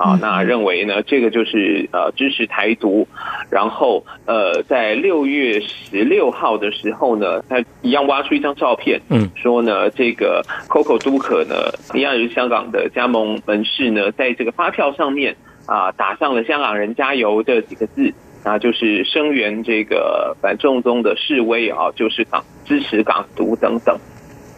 [0.00, 3.06] 啊，那认为呢，这个就是呃支持台独，
[3.50, 11.54] 然后呃在六月十六号的时候呢，他一样挖出一张照片，嗯，说呢这个 Coco 都可呢
[11.92, 15.36] 一样是香港的加盟门市呢，在这个发票上面
[15.66, 23.98] 啊打上了“香港人加油”这几个字，啊就是声援这个反正宗的示威啊，就是港支持港独等等。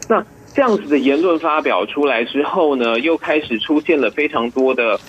[0.09, 0.24] 那
[0.55, 5.01] 这样子的言论发表出来之后呢，又开始出现了非常多的。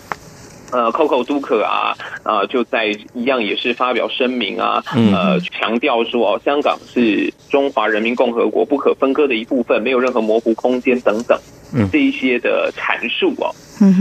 [0.74, 11.40] 呃，Coco 都可啊，啊，就在一样也是发表声明啊，呃，强调说哦，香港是中华人民共和国不可分割的一部分，没有任何模糊空间等等，
[11.92, 13.54] 这一些的阐述哦，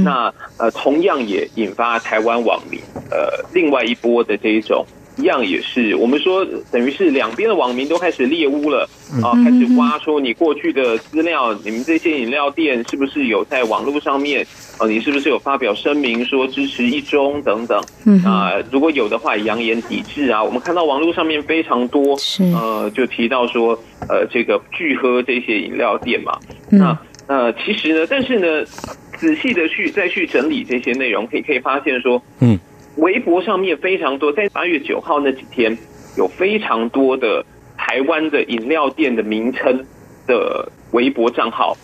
[0.03, 4.85] 那呃，同样也引发台湾网民呃另外一波的这一种。
[5.17, 8.89] 一样也是，我们说等于是两边的网民都开始猎污了
[9.23, 14.47] 啊，开始挖出你过去的资料，你们这些饮料店是不是有在网络上面
[14.79, 14.87] 啊？
[14.87, 17.79] 你是不是有发表声明说支持一中等等？
[18.25, 20.43] 啊，如果有的话，扬言抵制啊。
[20.43, 22.17] 我们看到网络上面非常多，
[22.55, 26.39] 呃，就提到说呃，这个拒喝这些饮料店嘛。
[26.71, 28.65] 那呃，其实呢，但是呢，
[29.19, 32.59] 仔细的去再去整理这些内容，可以可以发现说，嗯。
[32.97, 35.77] 微博上面非常多，在八月九号那几天，
[36.17, 37.45] 有非常多的
[37.77, 39.85] 台湾的饮料店的名称
[40.27, 41.75] 的微博账号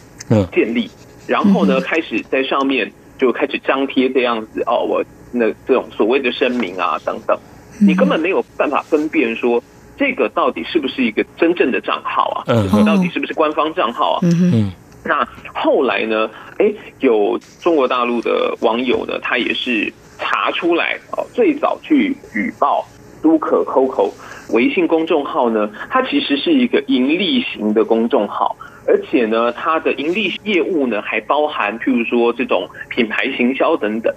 [0.52, 0.90] 建立，
[1.26, 5.02] 然后呢，开始在上面就开始张贴这样子哦，我
[5.32, 7.38] 那这种所谓的声明啊等等，
[7.80, 9.62] 你根本没有办法分辨说
[9.96, 12.44] 这个到底是不是一个真正的账号啊，
[12.84, 14.20] 到底是不是官方账号啊？
[14.22, 14.72] 嗯嗯
[15.04, 16.28] 那后来呢？
[16.58, 19.90] 哎，有中国大陆的网友呢，他也是。
[20.38, 22.86] 查出来哦，最早去举报
[23.20, 24.12] 都可 Coco
[24.52, 28.54] 微信公众号呢，它其实是一个盈利型的公众号，
[28.86, 34.14] 而且呢，它的盈利业务呢还包含譬如说这种品牌行销等等。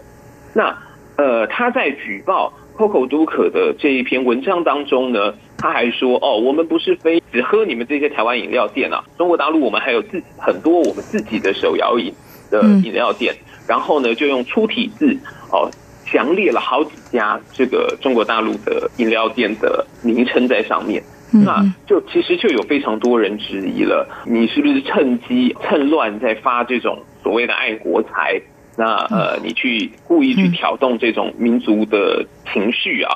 [0.54, 0.78] 那
[1.18, 12.14] 呃，他在举报 Coco 都可的这一篇文章当中呢，他还说哦，我们不是非只喝你们这些台湾饮料店啊，中国大陆我们还有自己很多我们自己的手摇饮
[12.52, 13.36] 的饮料店，
[13.68, 15.18] 然后呢，就用粗体字
[15.52, 15.72] 哦。
[16.12, 21.02] 强列了好几家这个中国大陆的饮料店的名称在上面，
[21.32, 28.42] 那就其实就有非常多人质疑了，你是不是趁机趁乱在发这种所谓的爱国财？
[28.78, 33.12] 那呃，你去故意去挑动这种民族的情绪啊？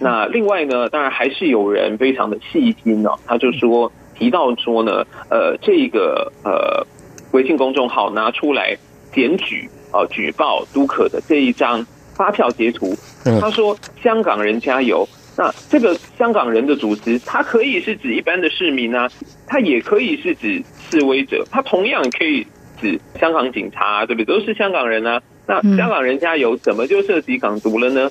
[0.00, 6.86] 那另外呢，当然还是有人非常的细心哦，他就说提到说呢，呃，这个呃
[7.32, 8.76] 微信公众号拿出来
[9.12, 11.84] 检举啊举报都可的这一张。
[12.16, 12.96] 发票截图，
[13.40, 15.06] 他说“香港人加油”。
[15.38, 19.06] 那这个香港人的组织，它可以是指一般的市民啊，
[19.46, 22.46] 它也可以是指示威者，它同样可以
[22.80, 24.38] 指香港警察，啊对不对？
[24.38, 25.20] 都是香港人啊。
[25.46, 28.10] 那“香港人加油”怎么就涉及港独了呢？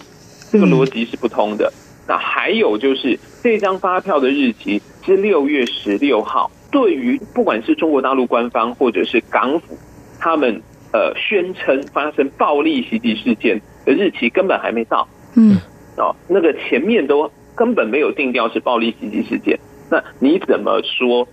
[0.51, 1.73] 这个逻辑是不通的。
[2.07, 9.75] 那还有就是这张发票的日期是六月十六号，对于不管是中国大陆官方或者是港府，
[10.19, 10.61] 他们
[10.93, 13.59] 呃宣称发生暴力袭击事件。
[13.85, 15.57] 的日期根本还没到，嗯，
[15.97, 19.57] 哦，那个前面都根本没有定调是暴力袭击事件，
[19.89, 21.27] 那你怎么说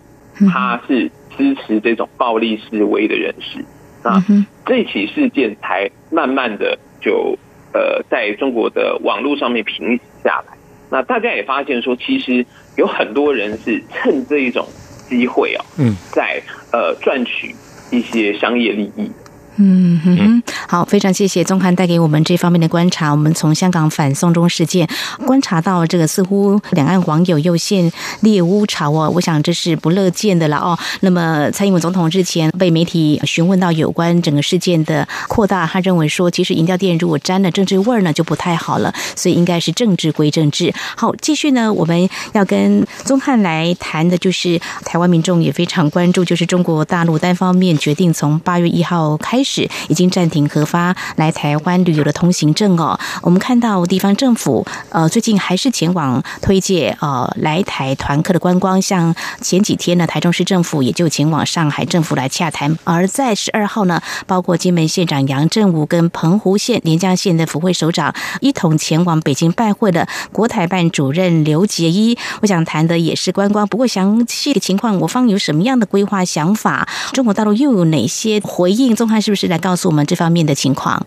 [0.50, 3.64] 他是支持这种暴力示威的人士？
[4.04, 4.22] 那，
[4.66, 7.38] 这起事件才慢慢的就
[7.72, 10.56] 呃在中国的网络上面平息下来。
[10.90, 12.44] 那大家也发现说，其实
[12.76, 14.66] 有很多人是趁这一种
[15.08, 16.42] 机会啊，嗯，在
[16.72, 17.54] 呃赚取
[17.90, 19.10] 一些商业利益。
[19.56, 20.16] 嗯哼。
[20.16, 20.42] 哼，
[20.72, 23.10] 好，非常谢谢宗翰带给我们这方面的观察。
[23.10, 24.88] 我们从香港反送中事件
[25.26, 30.78] 观察到，这个似乎两岸网友又现猎污潮哦，我想这是不乐见的了哦。
[31.00, 40.72] 那么蔡英文总统日前被媒体询问到有关整个事件的扩大，他认为说，其实饮料店如果沾了政治味儿呢，就不太好了，所以应该是政治归政治。
[40.96, 49.42] 好，继续呢，我们要跟宗翰来谈的就是台湾民众也非常关注，就是中国大陆单方面决定从八月一号开。
[49.44, 52.98] 始已经暂停和发来台湾旅游的通行证哦。
[53.22, 72.16] 我们看到地方政府呃最近还是前往推介呃来台团客的观光，像前几天呢，台中市政府也就前往上海政府来洽谈，而在十二号呢，包括金门县长杨振武跟澎湖县连江县的府会首长一同前往北京拜会的国台办主任刘杰一。
[72.40, 76.88] 我想谈的也是观光，不过详细的情况，我方有什么样的规划想法？
[77.12, 78.94] 中国大陆又有哪些回应？
[78.94, 81.04] 宗汉是不是来告诉我们这方面的情况？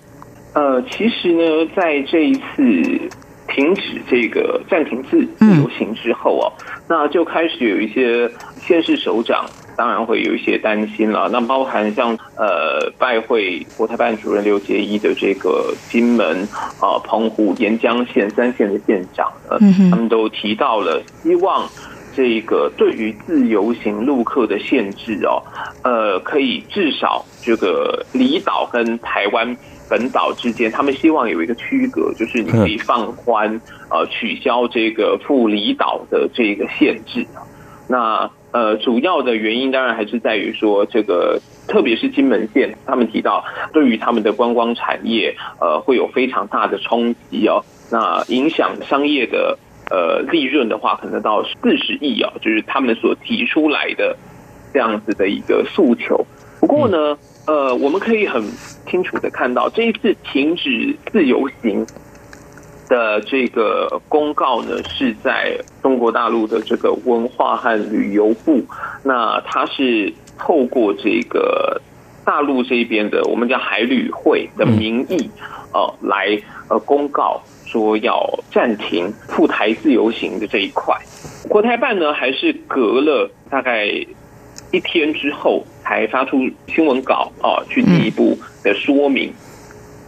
[0.53, 2.41] 呃，其实呢，在这一次
[3.47, 6.51] 停止这个暂停自自由行之后哦，
[6.87, 8.29] 那就开始有一些
[8.61, 11.29] 县市首长，当然会有一些担心了。
[11.31, 16.47] 那包含像呃拜会国台办主任刘杰一的这个金门
[16.79, 19.57] 啊、澎湖、沿江县三县的县长呢，
[19.89, 21.67] 他们都提到了希望。
[22.15, 25.43] 这个对于自由行陆客的限制哦，
[25.83, 29.57] 呃，可以至少这个离岛跟台湾
[29.89, 33.59] 本岛之间，他们希望有一个区隔，就是你可以放宽
[33.89, 37.27] 呃取消这个赴离岛的这个限制
[37.87, 43.43] 那呃，主要的原因当然还是在于说，这个特别是金门县，他们提到
[43.73, 47.61] 对于他们的观光产业呃会有非常大的冲击哦，
[47.91, 49.57] 那影响商业的。
[49.91, 54.17] 呃，利润的话可能到四十亿啊，就是他们所提出来的
[54.73, 56.25] 这样子的一个诉求。
[56.59, 58.43] 不过呢，呃，我们可以很
[58.87, 61.85] 清楚的看到，这一次停止自由行
[62.89, 68.63] 的这个公告呢，是在中国大陆的这个文化和旅游部，
[69.03, 71.79] 那它是透过这个
[72.25, 75.29] 大陆这边的我们叫海旅会的名义，
[75.73, 76.35] 呃，来
[76.69, 77.39] 呃公告。
[77.75, 80.95] 说要暂停赴台自由行的这一块，
[81.49, 83.85] 国台办呢还是隔了大概
[84.71, 89.29] 一天之后才发出新闻稿啊，去进一步的说明。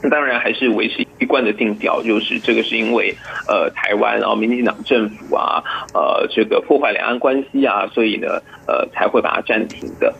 [0.01, 3.13] 那当然还是维持一贯的定调，就是这个是因为
[3.49, 5.61] 呃台湾然后民进党政府啊
[5.93, 10.13] 呃这个破坏两岸关系啊，所以呢呃才会把它暂停的。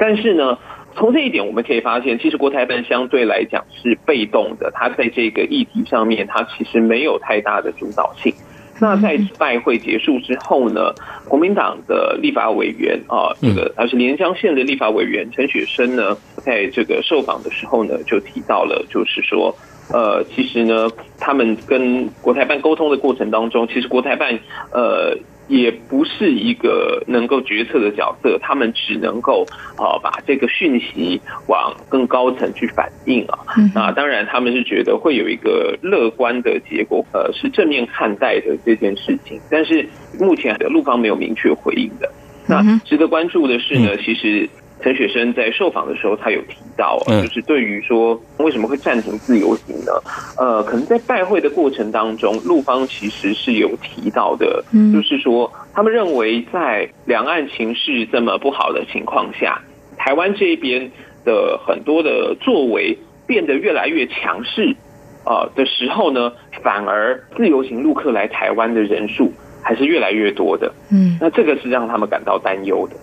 [0.00, 0.58] 但是呢。
[0.96, 8.32] 从这一点我们可以发现，其实国台办相对来讲是被动的，它在这个议题上面，它其实没有太大的主导性。
[8.78, 10.92] 那在拜会结束之后呢，
[11.28, 19.54] 国民党的立法委员啊，这个他是连江县的立法委员陈雪生呢，在这个受访的时候呢，就提到了，就是说，
[19.92, 24.38] 呃，其实呢，他们跟国台办沟通的过程当中，其实国台办
[24.72, 25.16] 呃。
[25.48, 33.38] 也不是一个能够决策的角色，他们只能够啊把这个讯息往更高层去反映啊。
[33.72, 39.40] 那当然，他们是觉得会有一个乐观的结果，呃，是正面看待的这件事情。
[39.48, 42.10] 但是目前的陆方没有明确回应的。
[42.48, 44.50] 那值得关注的是呢，其实。
[44.86, 49.90] 陈雪生在受访的时候，他有提到，就是对于说为什么会暂停自由行呢？
[50.38, 54.64] 呃，可能在拜会的过程当中，陆方其实是有提到的，
[54.94, 59.60] 就是说他们认为在两岸情势这么不好的情况下，
[59.98, 60.88] 台湾这边
[61.24, 64.76] 的很多的作为变得越来越强势
[65.24, 66.30] 啊的时候呢，
[66.62, 69.32] 反而自由行陆客来台湾的人数
[69.64, 70.72] 还是越来越多的。
[70.92, 72.94] 嗯，那这个是让他们感到担忧的。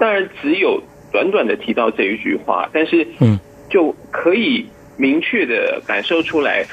[0.00, 0.82] 当然，只有。
[1.10, 3.38] 短短的提到这一句话，但是嗯，
[3.70, 6.64] 就可以明确的感受出来，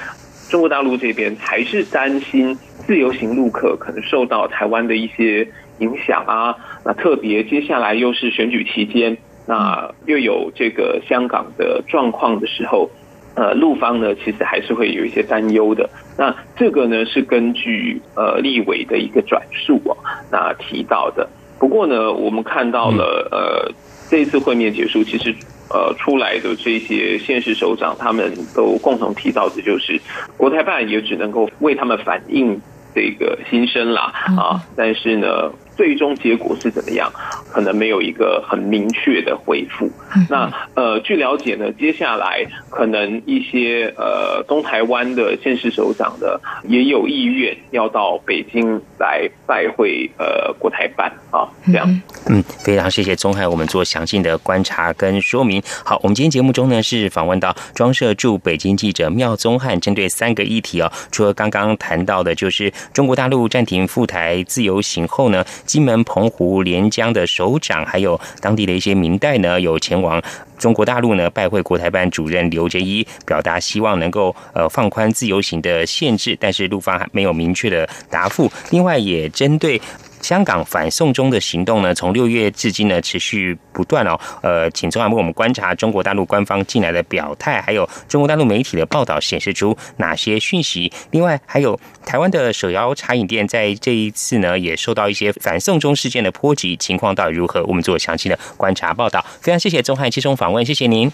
[0.50, 2.56] 中国大陆这边还是担心
[2.86, 5.48] 自由行陆客可能受到台湾的一些
[5.80, 6.56] 影响啊。
[6.84, 9.18] 那特别接下来又是选举期间，
[9.48, 12.90] 那又有这个香港的状况的时候，
[13.36, 15.90] 呃，陆方呢其实还是会有一些担忧的。
[16.18, 19.96] 那这个呢是根据呃立委的一个转述啊，
[20.32, 21.28] 那提到的。
[21.58, 23.72] 不过呢，我们看到了呃。
[24.10, 25.34] 这一次会面结束，其实
[25.70, 30.00] 呃出来的这些现实首长，他们都共同提到的就是，
[30.38, 32.60] 国台办也只能够为他们反映
[32.94, 35.52] 这个心声啦啊，但是呢。
[35.76, 37.12] 最终结果是怎么样？
[37.52, 39.90] 可能没有一个很明确的回复。
[40.30, 52.02] 那呃，据了解呢，接下来可能一些呃东台湾的县市首长的也有意愿要到北京来拜会呃国台办啊，这样。
[52.28, 55.62] 嗯，非常谢谢宗海，我们做详细的观察跟说明。
[55.84, 65.46] 好，我们今天节目中呢是访问到庄社驻北京记者妙宗汉，针对三个议题哦，除了刚刚谈到的，就是中国大陆暂停赴台自由行后呢。
[65.66, 70.22] 金门、澎湖、连江的首长，还有当地的一些明代呢，有前往
[70.58, 78.52] 中国大陆呢拜会国台办主任刘杰一，表达希望能够呃放宽自由行的限制，但是陆方还没有明确的答复。
[78.70, 79.82] 另外，也针对。
[80.26, 84.20] 香港反送中的行动呢，从六月至今呢持续不断哦。
[84.42, 90.92] 呃，请中央为我们观察中国大陆官方进来的表态，还有中国大陆媒体的报道显示出哪些讯息？
[91.12, 97.64] 另外，还有台湾的手摇茶饮店在这一次呢也受到一些反送中事件的波及，情况到底如何？
[97.66, 99.24] 我们做详细的观察报道。
[99.42, 101.12] 非常谢谢钟汉接受访问，谢谢您。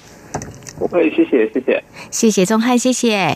[0.80, 3.36] 不会，谢谢，谢谢，谢谢钟汉，谢谢。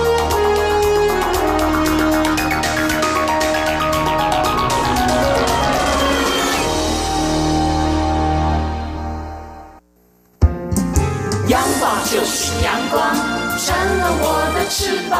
[11.51, 13.13] 阳光就是阳光，
[13.59, 14.25] 成了我
[14.55, 15.19] 的翅膀。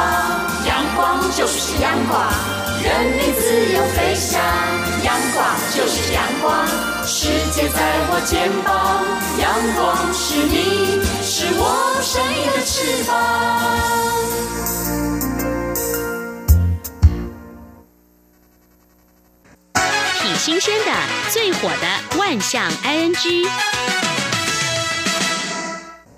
[0.66, 2.24] 阳光就是阳光，
[2.82, 4.40] 任你自由飞翔。
[5.04, 6.66] 阳光就是阳光，
[7.06, 9.04] 世界在我肩膀。
[9.42, 13.12] 阳光是你，是我生命的翅膀。
[20.22, 20.94] 挺新鲜的，
[21.30, 24.01] 最火的万象 ING。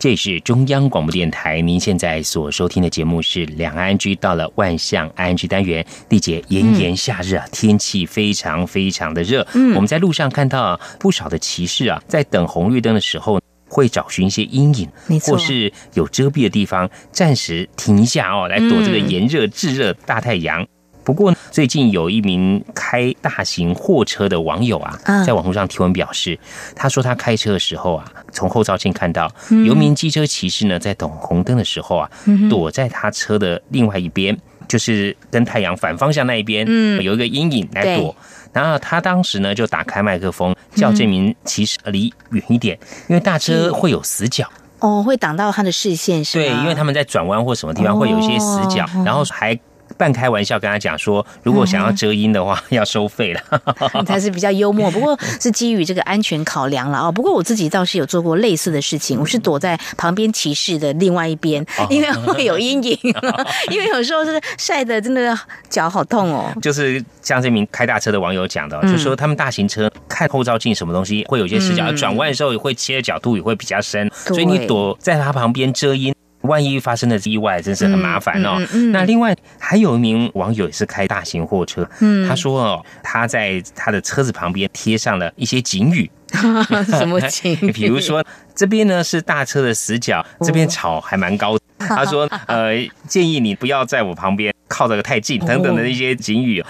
[0.04, 5.86] 这是中央广播电台，您现在所收听的节目是《两岸居》，到了万象安居单元。
[6.10, 9.48] 丽姐，炎炎夏日啊，天气非常非常的热。
[9.54, 13.40] 嗯，我们在路上看到不少的骑士啊，在等红绿灯的时候，
[13.70, 14.90] 会找寻一些阴影，
[15.22, 20.68] 或是有遮蔽的地方，暂时停一下哦，来躲这个炎热炙热大太阳。
[21.04, 26.40] 不过，最近有一名开大型货车的网友啊，在网络上提问表示，
[26.76, 29.30] 他说他开车的时候啊，从后照镜看到
[29.66, 32.10] 有名机车骑士呢，在等红灯的时候啊，
[32.50, 34.38] 躲在他车的另外一边，
[34.68, 36.66] 就是跟太阳反方向那一边，
[37.02, 38.16] 有一个阴影来躲。
[38.54, 42.80] 然后他当时呢，就打开麦克风叫这名骑士离远一点，
[43.10, 44.48] 因为大车会有死角。
[44.80, 49.60] 哦，会挡到他的视线，是对，因为他们在转弯或什么地方会有一些死角，然后还。
[49.98, 53.42] 半开玩笑跟他讲说，如果想要遮阴的话， 要收费了。
[54.06, 57.12] 他是比较幽默，不过是基于这个安全考量了哦。
[57.12, 62.98] 不过我自己倒是有做过类似的事情，我是躲在旁边骑士的另外一边，因为会有阴影。
[63.72, 65.38] 因为有时候是晒的，真的
[65.70, 66.52] 脚好痛哦。
[66.62, 76.13] 就是像这名开大车的网友讲的，就说他们大型车看后照镜什么东西会有些死角，转弯的时候也会切的角度也会比较深，所以你躲在他旁边遮阴。
[76.44, 78.58] 万一发生了意外，真是很麻烦哦。
[78.92, 81.88] 那另外还有一名网友也是开大型货车，
[82.28, 86.10] 他说哦，他在他的车子旁边贴上了一些警语，
[86.88, 87.56] 什么警？
[87.74, 88.24] 比如说
[88.56, 91.58] 这边呢是大车的死角，这边草还蛮高。
[91.80, 92.74] 他说呃，
[93.08, 96.64] 建议你不要在我旁边靠这个太近，等等的一些警语。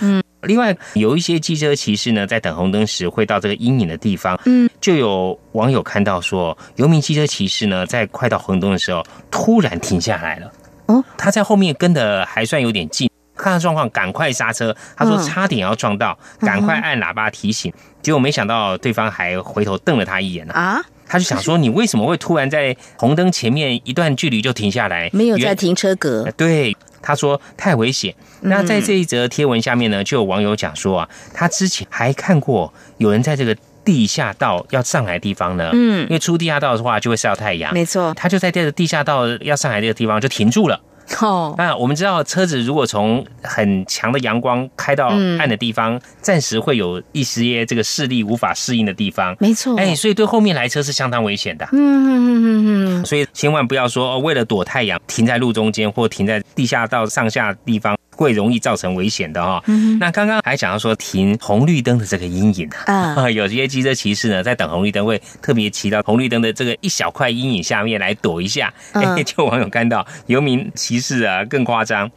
[0.44, 0.48] 嗯。
[0.48, 4.40] 另外，有一些机车骑士呢，在等红灯时会到这个阴影的地方。
[4.46, 10.52] 嗯，就有网友看到说，有名机车骑士呢，在快到红灯的时候，突然停下来了。
[10.88, 14.76] 哦，他在后面跟的还算有点近，看到状况，赶快刹车。
[14.96, 17.72] 他说差点要撞到，赶快按喇叭提醒。
[18.02, 20.54] 结果没想到对方还回头瞪了他一眼呢。
[20.54, 25.10] 啊，他就想说，你为什么会突然在红灯前面一段距离就停下来？
[25.14, 26.30] 没有在停车格。
[26.36, 26.76] 对。
[27.04, 28.16] 他说太危险。
[28.42, 40.80] 那在这一则贴文下面呢，就有网友讲说啊，他之前还看过有人在这个地下道要上来的地方呢，嗯，因为出地下道的话就会晒到太阳，没错，他就在这个地下道要上来这个地方就停住了。
[41.20, 45.08] 哦，那我们知道车子如果从很强的阳光开到
[45.40, 49.78] 暗的地方，暂时会有一些这个视力无法适应的地方，没错。
[49.78, 51.68] 哎，所以对后面来车是相当危险的。
[51.72, 57.98] 嗯嗯嗯嗯所以千万不要说哦，为了躲太阳停在路中间或停在地下道上下地方。
[58.16, 59.64] 会容易造成危险的哈。
[60.00, 68.74] 那刚刚还讲到说停红绿灯的这个阴影啊， 有些机车骑士呢在等红绿灯会特别骑到红绿灯的这个一小块阴影下面来躲一下。
[68.94, 72.10] 哎， 就网友看到游民骑士啊更夸张，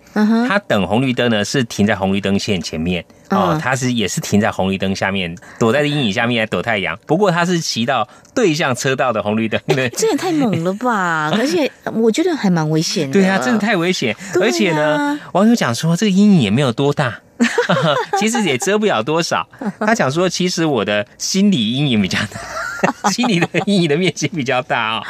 [0.48, 6.98] 他等红绿灯呢是停在红绿灯线前面哦嗯，他是也是停在红绿灯下面，躲在阴影下面来躲太阳。
[7.06, 9.88] 不过他是骑到对向车道的红绿灯的。
[9.90, 11.30] 这也太猛了吧！
[11.36, 13.12] 而且我觉得还蛮危险的。
[13.12, 14.14] 对啊，真的太危险。
[14.14, 17.20] 啊而且呢，网友讲说这个阴影也没有多大。
[18.18, 19.46] 其实也遮不了多少。
[19.80, 22.18] 他讲说，其实我的心理阴影比较
[23.02, 25.02] 大， 心理的阴影的面积比较大哦。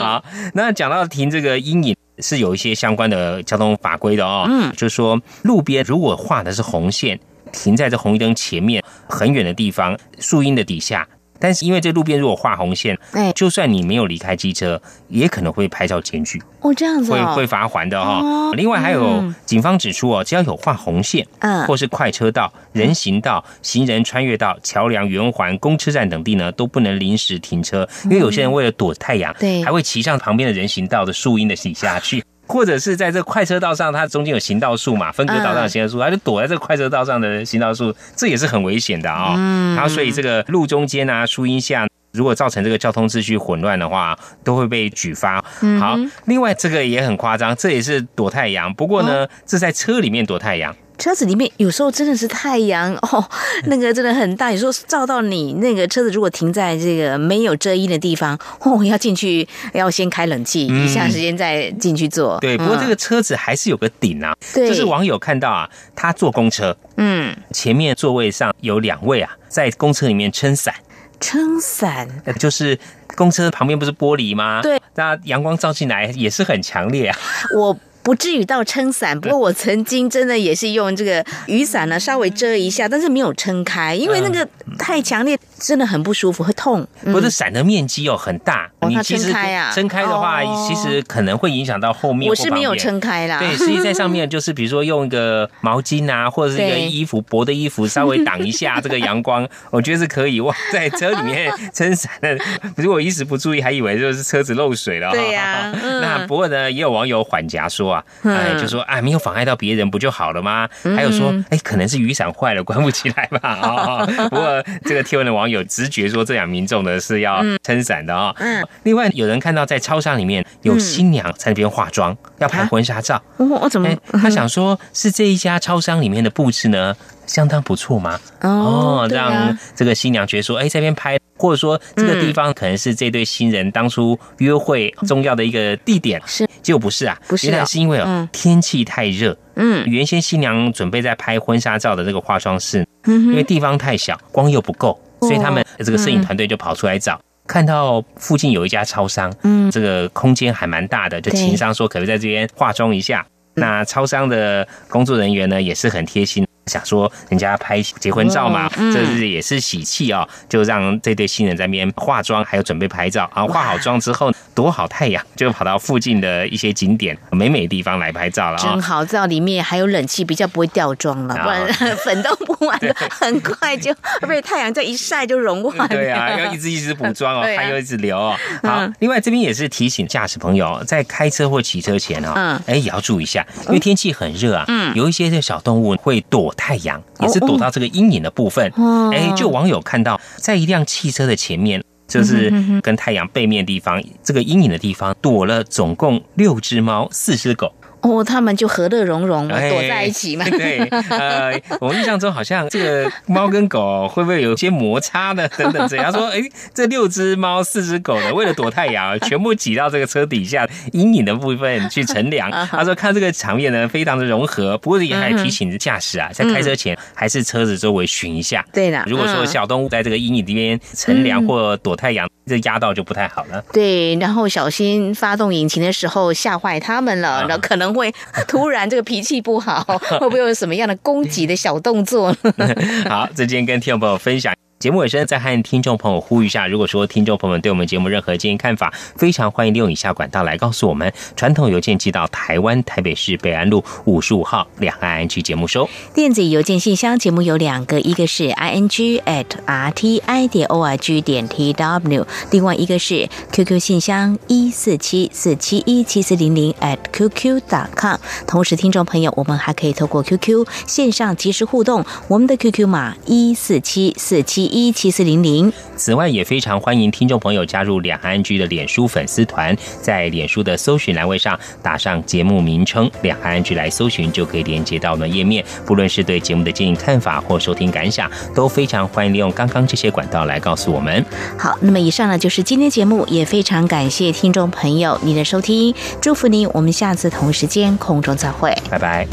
[0.00, 1.96] 好那讲到停这个阴影。
[2.18, 7.20] 是有一些相关的交通法规的哦，嗯就是说路边如果画的是红线，
[7.52, 11.06] 停在这红绿灯前面很远的地方，树荫的底下。
[11.38, 19.34] 但是因为这路边如果画红线，哎就算你没有离开机车，也可能会拍照检举，哦，这样子会哦，会罚还的哈、哦另外还有嗯。
[19.44, 21.66] 警方指出哦，只要有画红线，嗯。
[21.66, 29.62] 或是快车道、人行道、行人穿越道、桥梁、圆环、公车站等地呢，都不能临时停车，因为有些人为了躲太阳，对。
[29.62, 32.24] 还会骑上旁边的人行道的树荫的底下去。
[32.46, 39.74] 或者是在这快车道上，它中间有行道树嘛，分隔岛上的行道树，它就躲在这个快车道上的行道树，这也是很危险的啊、嗯。
[39.74, 45.44] 然后所以这个路中间啊、树荫下，如果造成这个交通秩序混乱的话，都会被举发。
[45.60, 49.08] 嗯好，另外这个也很夸张，这也是躲太阳，不过哦。
[49.08, 50.74] 呢，这在车里面躲太阳。
[50.98, 53.28] 车子里面有时候真的是太阳 哦，
[53.66, 62.38] 那个真的很大，有时候照到你那个车子如果停在这个没有遮阴的地方，哦，要进去要先开冷气，嗯一下时间再进去坐。
[62.40, 70.74] 对，不过这个嗯车子还是有个顶啊，对就是网友看到啊，他坐公车，嗯前面座位上有两位啊，在公车里面撑伞。
[71.18, 72.78] 撑伞，呃就是
[73.14, 74.60] 公车旁边不是玻璃吗？
[74.62, 77.18] 对，那阳光照进来也是很强烈啊。
[77.54, 77.76] 我。
[78.06, 84.48] 不至于到撑伞，不过我曾经真的也是用这个雨伞呢，稍微遮一下，但是没有撑开，因为那个
[84.78, 86.86] 太强烈，真的很不舒服，会痛。
[87.02, 92.30] 嗯不是伞的面积哦很大，哦你其实撑开啊撑开的话，哦其实可能会影响到后面。
[92.30, 93.00] 我是没有撑。
[93.00, 93.38] 开啦。
[93.40, 100.40] 对，所以在上面 就是比如说用一个毛巾啊，或者是一个衣服薄的衣服，稍微挡一下 这个阳光，我觉得是可以。
[100.40, 102.38] 哇，在车里面撑伞的，
[102.76, 105.10] 如果一时不注意，还以为就是车子漏水了。
[105.10, 110.68] 对呀嗯那不过呢，也有网友缓颊说啊，嗯哎，就说啊，没有妨碍到别人不就好了吗？
[110.96, 113.48] 还有说，哎，可能是雨伞坏了，关不起来吧。
[113.48, 118.34] 啊， 不过这个贴文的网友直觉说，这两民众呢是要撑伞的啊。
[118.38, 123.20] 嗯另外有人看到在超商里面有新娘在那边化妆，要拍婚纱照。
[123.36, 126.94] 我我怎么哎，他想说，是这一家超商里面的布置呢，
[127.26, 128.18] 相当不错嘛？
[128.40, 129.30] 哦，对啊。
[129.30, 137.50] 让这个新娘觉得说，哎，这边拍，或者说这个地方可能是这对新人当初约会重要的一个地点，是，结果不是啊，不是啊。
[137.50, 138.28] 原来是因为哦嗯。
[138.32, 139.84] 天气太热，嗯。
[139.86, 147.20] 原先新娘准备在拍婚纱照的这个化妆室，嗯因为地方太小，光又不够，所以他们哦这个摄影团队就跑出来找。
[147.46, 149.70] 看到附近有一家超商，嗯。
[149.70, 153.26] 这个空间还蛮大的，就情商说可不可以在这边化妆一下。
[153.58, 163.30] 那超商的工作人员呢也是很贴心，想说人家拍结婚照嘛这是也是喜气哦，就让这对新人在那边化妆，还有准备拍照。
[163.34, 171.44] 然后化好妆之后躲好太阳， 就跑到附近的一些景点美美的地方来拍照了啊、真好，照里面还有冷气，比较不会掉妆了，啊。
[171.44, 173.94] 不然 粉都不完了， 很快就
[174.26, 175.88] 被太阳这一晒就融化了。
[175.88, 177.62] 对啊，要一直一直补妆哦，对啊。
[177.62, 178.36] 汗又一直流哦。
[178.64, 182.60] 好嗯，另外这边也是提醒驾驶朋友，在开车或骑车前哦，嗯。
[182.66, 184.92] 哎也要注意一下，因为天气很热啊，嗯。
[184.96, 188.72] 有一些这小动物会躲太阳，也是躲到这个阴影的部分。
[188.76, 191.82] 哦哎，就网友看到在一辆汽车的前面。
[192.08, 192.52] 就是
[192.82, 197.74] 跟太阳背面地方，这个阴影的地方躲了总共六只猫、四只狗，
[198.06, 200.44] 哦，他们就和乐融融哎躲在一起嘛。
[200.48, 200.78] 对，
[201.10, 205.48] 呃， 我印象中好像这个猫跟狗会不会有些摩擦呢？
[205.56, 206.40] 等等这样他说，哎，
[206.72, 212.50] 这六只猫、四只狗呢，为了躲太阳，全部挤到这个车底下阴影的部分去乘凉。
[212.50, 214.78] 他说看这个场面呢，非常的融合。
[214.78, 218.64] 不过也还提醒驾驶啊，在开车前还是车子周围巡一下。
[218.72, 223.62] 对的如果说嗯小动物在这个阴影这边乘凉或躲太阳，这压到就不太好了。
[223.72, 228.12] 对，然后小心发动引擎的时候吓坏他们了，然后可能会
[228.46, 229.82] 突然这个脾气不好，
[230.20, 232.74] 会不会有什么样的攻击的小动作呢？
[233.08, 234.54] 好，这今天跟听众朋友分享。
[234.78, 241.10] 节目尾声，再和听众朋友呼吁一下，如果说听众朋友们对我们节目任何建议看法，非常欢迎利用以下管道来告诉我们。
[241.34, 245.88] 传统邮件寄到台湾台北市北安路五十五号两岸安居节目收。
[246.12, 253.80] 电子邮件信箱节目有两个，一个是 i n g at r t i 点 o r g 点 t w，另外一个是 QQ
[253.80, 258.18] 信箱一四七四七一七四零零 at qq dot com。
[258.46, 265.72] 同时，听众朋友，我们还可以透过 QQ 线上即时互动，我们的 QQ 码一四七四七一七四零零。
[265.96, 275.64] 此外，也非常欢迎听众朋友加入两岸居的脸书粉丝团，在脸书的搜寻栏位上打上节目名称“两岸居”来搜寻，就可以连接到我们页面。
[275.86, 281.24] 不论是对节目的建议、看法或收听感想，都非常欢迎利用刚刚这些管道来告诉我们。
[281.58, 289.26] 好，那么以上呢就是今天节目，也非常感谢听众朋友您的收听，祝福您，我们下次同时间空中再会，拜拜。